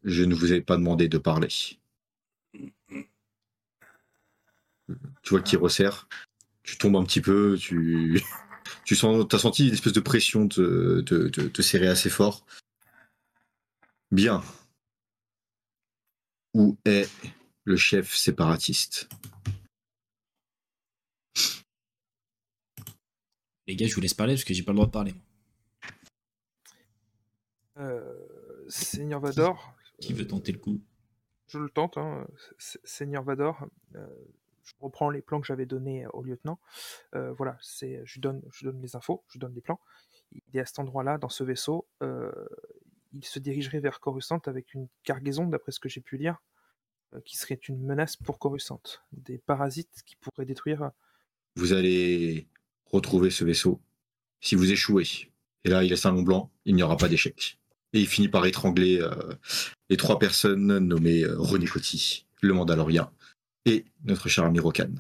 [0.05, 1.49] Je ne vous ai pas demandé de parler.
[5.23, 6.09] Tu vois qu'il resserre.
[6.63, 7.57] Tu tombes un petit peu.
[7.59, 8.23] Tu,
[8.85, 12.45] tu sens, as senti une espèce de pression te, te, te, te serrer assez fort.
[14.11, 14.43] Bien.
[16.55, 17.09] Où est
[17.65, 19.09] le chef séparatiste?
[23.67, 25.15] Les gars, je vous laisse parler parce que j'ai pas le droit de parler.
[27.79, 29.75] Euh, Seigneur Vador.
[30.01, 30.81] Qui veut tenter le coup?
[31.47, 32.27] Je le tente, hein.
[32.59, 33.67] Seigneur Vador.
[33.95, 34.07] euh,
[34.65, 36.59] je reprends les plans que j'avais donnés au lieutenant.
[37.15, 39.81] Euh, voilà, c'est, je lui donne, je donne les infos, je lui donne les plans.
[40.33, 41.87] Il est à cet endroit-là, dans ce vaisseau.
[42.03, 42.33] euh,
[43.13, 46.43] il se dirigerait vers Coruscant avec une cargaison, d'après ce que j'ai pu lire,
[47.15, 48.81] euh, qui serait une menace pour Coruscant.
[49.13, 50.93] Des parasites qui pourraient détruire.
[51.57, 52.49] Vous allez
[52.93, 53.81] retrouver ce vaisseau
[54.41, 55.31] si vous échouez.
[55.65, 57.59] Et là, il laisse un long blanc, il n'y aura pas d'échec.
[57.93, 59.35] Et il finit par étrangler euh,
[59.91, 63.13] les trois personnes nommées euh, René Coty, le Mandalorien,
[63.65, 64.91] et notre cher ami Rokan.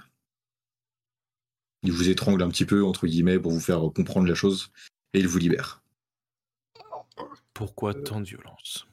[1.82, 4.70] Il vous étrangle un petit peu, entre guillemets, pour vous faire comprendre la chose,
[5.14, 5.82] et il vous libère.
[7.54, 8.86] Pourquoi Euh, tant de violence?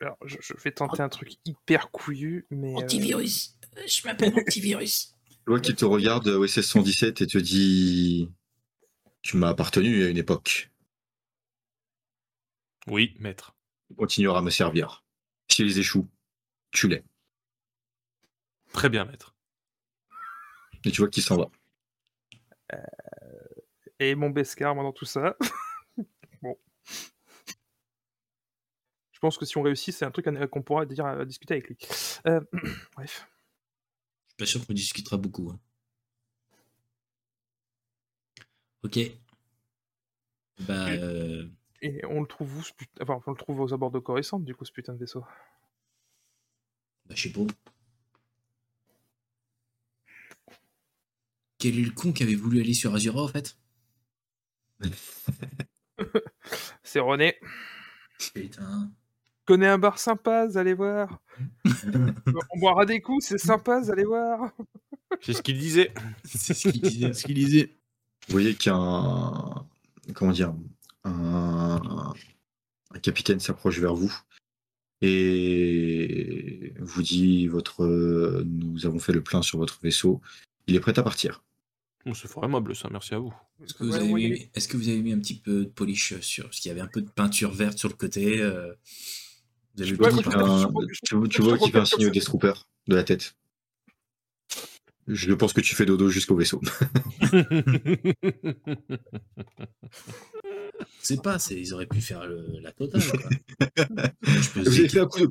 [0.00, 2.74] Alors, je, je vais tenter un truc hyper couillu, mais.
[2.74, 3.56] euh, Antivirus.
[3.86, 5.14] Je m'appelle Antivirus.
[5.46, 8.28] Tu vois qu'il te regarde, euh, OSS 117, et te dit
[9.22, 10.72] Tu m'as appartenu à une époque.
[12.88, 13.54] Oui, maître.
[13.86, 15.04] Tu continueras à me servir.
[15.48, 16.08] S'ils échouent,
[16.72, 17.04] tu l'es.
[18.72, 19.36] Très bien, maître.
[20.84, 21.48] Et tu vois qu'il s'en va.
[24.00, 25.36] Et mon Beskar, moi, dans tout ça.
[26.42, 26.58] bon.
[29.12, 31.68] Je pense que si on réussit, c'est un truc qu'on pourra dire, à discuter avec
[31.68, 31.78] lui.
[32.26, 32.40] Euh,
[32.96, 33.28] bref.
[34.38, 35.50] Suis pas sûr qu'on discutera beaucoup.
[35.50, 35.58] hein.
[38.82, 38.96] Ok.
[40.58, 41.48] Bah, euh,
[41.80, 44.38] Et on le trouve où ce put- Enfin, on le trouve aux abords de Coruscant,
[44.40, 45.24] du coup, ce putain de vaisseau?
[47.06, 47.40] bah, je sais pas.
[51.58, 53.58] Quel est le con qui avait voulu aller sur Azura, en fait?
[56.82, 57.36] C'est René.
[58.34, 58.92] Putain.
[59.46, 61.20] Connais un bar sympa, allez voir.
[61.64, 64.52] on boira des coups, c'est sympa, allez voir.
[65.20, 65.94] C'est ce qu'il disait.
[66.24, 67.12] C'est ce qu'il disait.
[67.12, 67.70] Ce qu'il disait.
[68.28, 69.64] Vous voyez qu'un
[70.14, 70.52] comment dire
[71.04, 72.12] un,
[72.92, 74.12] un capitaine s'approche vers vous
[75.00, 77.86] et vous dit votre
[78.44, 80.20] nous avons fait le plein sur votre vaisseau.
[80.66, 81.44] Il est prêt à partir.
[82.14, 82.88] C'est fort aimable, ça.
[82.90, 83.34] Merci à vous.
[83.64, 85.64] Est-ce que, vous Ouais, avez ouais, mis, est-ce que vous avez mis un petit peu
[85.64, 88.40] de polish sur Parce qu'il y avait un peu de peinture verte sur le côté.
[88.40, 88.72] euh,
[89.76, 90.66] Vous avez Tu vois Ouais, qu'il fait un, je-
[91.04, 92.52] tu vois- tu je- vois je qu'il fait un regarde signe au Deathtrooper
[92.88, 93.34] de la tête.
[95.08, 96.60] Je pense que tu fais dodo jusqu'au vaisseau.
[101.00, 103.00] C'est pas, c'est, ils auraient pu faire le- la totale.
[103.08, 103.20] Quoi.
[103.90, 105.30] Moi, je pose Vous des, avez fait un coup de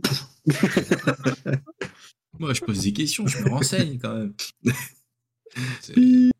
[2.39, 4.33] moi, je pose des questions, je me renseigne quand même.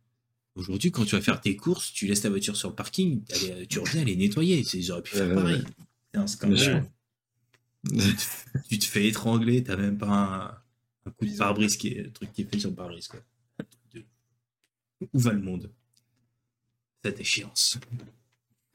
[0.56, 3.24] Aujourd'hui, quand tu vas faire tes courses, tu laisses ta voiture sur le parking,
[3.70, 4.64] tu reviens, elle est nettoyée.
[4.74, 5.64] Ils auraient pu faire Euh, pareil.
[6.14, 6.90] C'est un scandale.
[8.70, 10.08] Tu te fais étrangler, t'as même pas
[11.06, 13.08] un, un coup de pare-brise qui est un truc qui est fait sur le pare-brise.
[13.08, 13.20] quoi.
[15.14, 15.72] Où va le monde?
[17.04, 17.78] Cette échéance.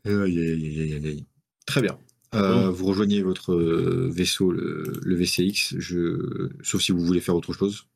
[0.05, 1.27] Aïe, aïe, aïe, aïe, aïe, aïe.
[1.67, 1.99] Très bien.
[2.35, 2.71] Euh, Bon?
[2.71, 6.49] Vous rejoignez votre euh, vaisseau, le, le VCX, je...
[6.63, 7.89] sauf si vous voulez faire autre chose.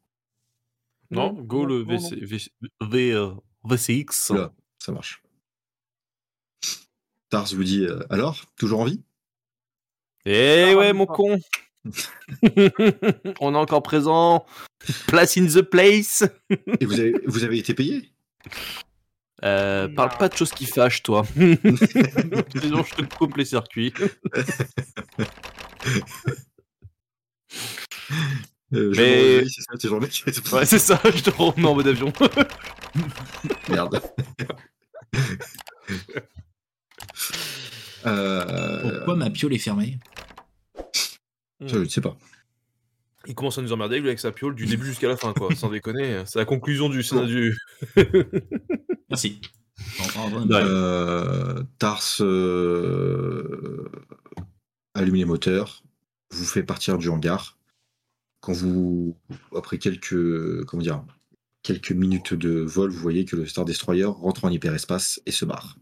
[1.11, 2.09] non, go le non, non.
[2.09, 2.51] VC, VC,
[2.81, 3.31] V- euh,
[3.65, 4.31] VCX.
[4.31, 4.53] Oula.
[4.81, 5.23] Ça marche.
[7.29, 9.03] Tars vous dit euh, alors, toujours en vie?
[10.27, 11.39] Eh ouais, mon con.
[13.41, 14.47] On est encore présent.
[15.07, 16.25] Place in the place.
[16.81, 18.11] Et vous avez, vous avez été payé?
[19.45, 21.25] Euh, parle pas de choses qui fâchent, toi.
[21.37, 23.93] Sinon, je te coupe les circuits.
[28.73, 29.89] Euh, Mais- c'est ça, tes
[30.55, 32.13] Ouais, c'est ça, je te remets en mode avion.
[33.69, 34.01] Merde.
[38.07, 39.99] Euh, Pourquoi ma piole est fermée
[41.61, 42.17] ça, je ne sais pas.
[43.27, 45.55] Il commence à nous emmerder lui, avec sa piole du début jusqu'à la fin, quoi.
[45.55, 47.53] Sans déconner, c'est la conclusion du scénario.
[47.53, 47.59] du-
[49.09, 49.41] Merci.
[50.51, 53.89] Euh, Tars euh,
[54.95, 55.83] allume les moteurs,
[56.33, 57.57] vous fait partir du hangar.
[58.41, 59.17] Quand vous,
[59.57, 61.03] après quelques, comment dire,
[61.63, 65.45] quelques minutes de vol, vous voyez que le Star Destroyer rentre en hyperespace et se
[65.47, 65.79] barre.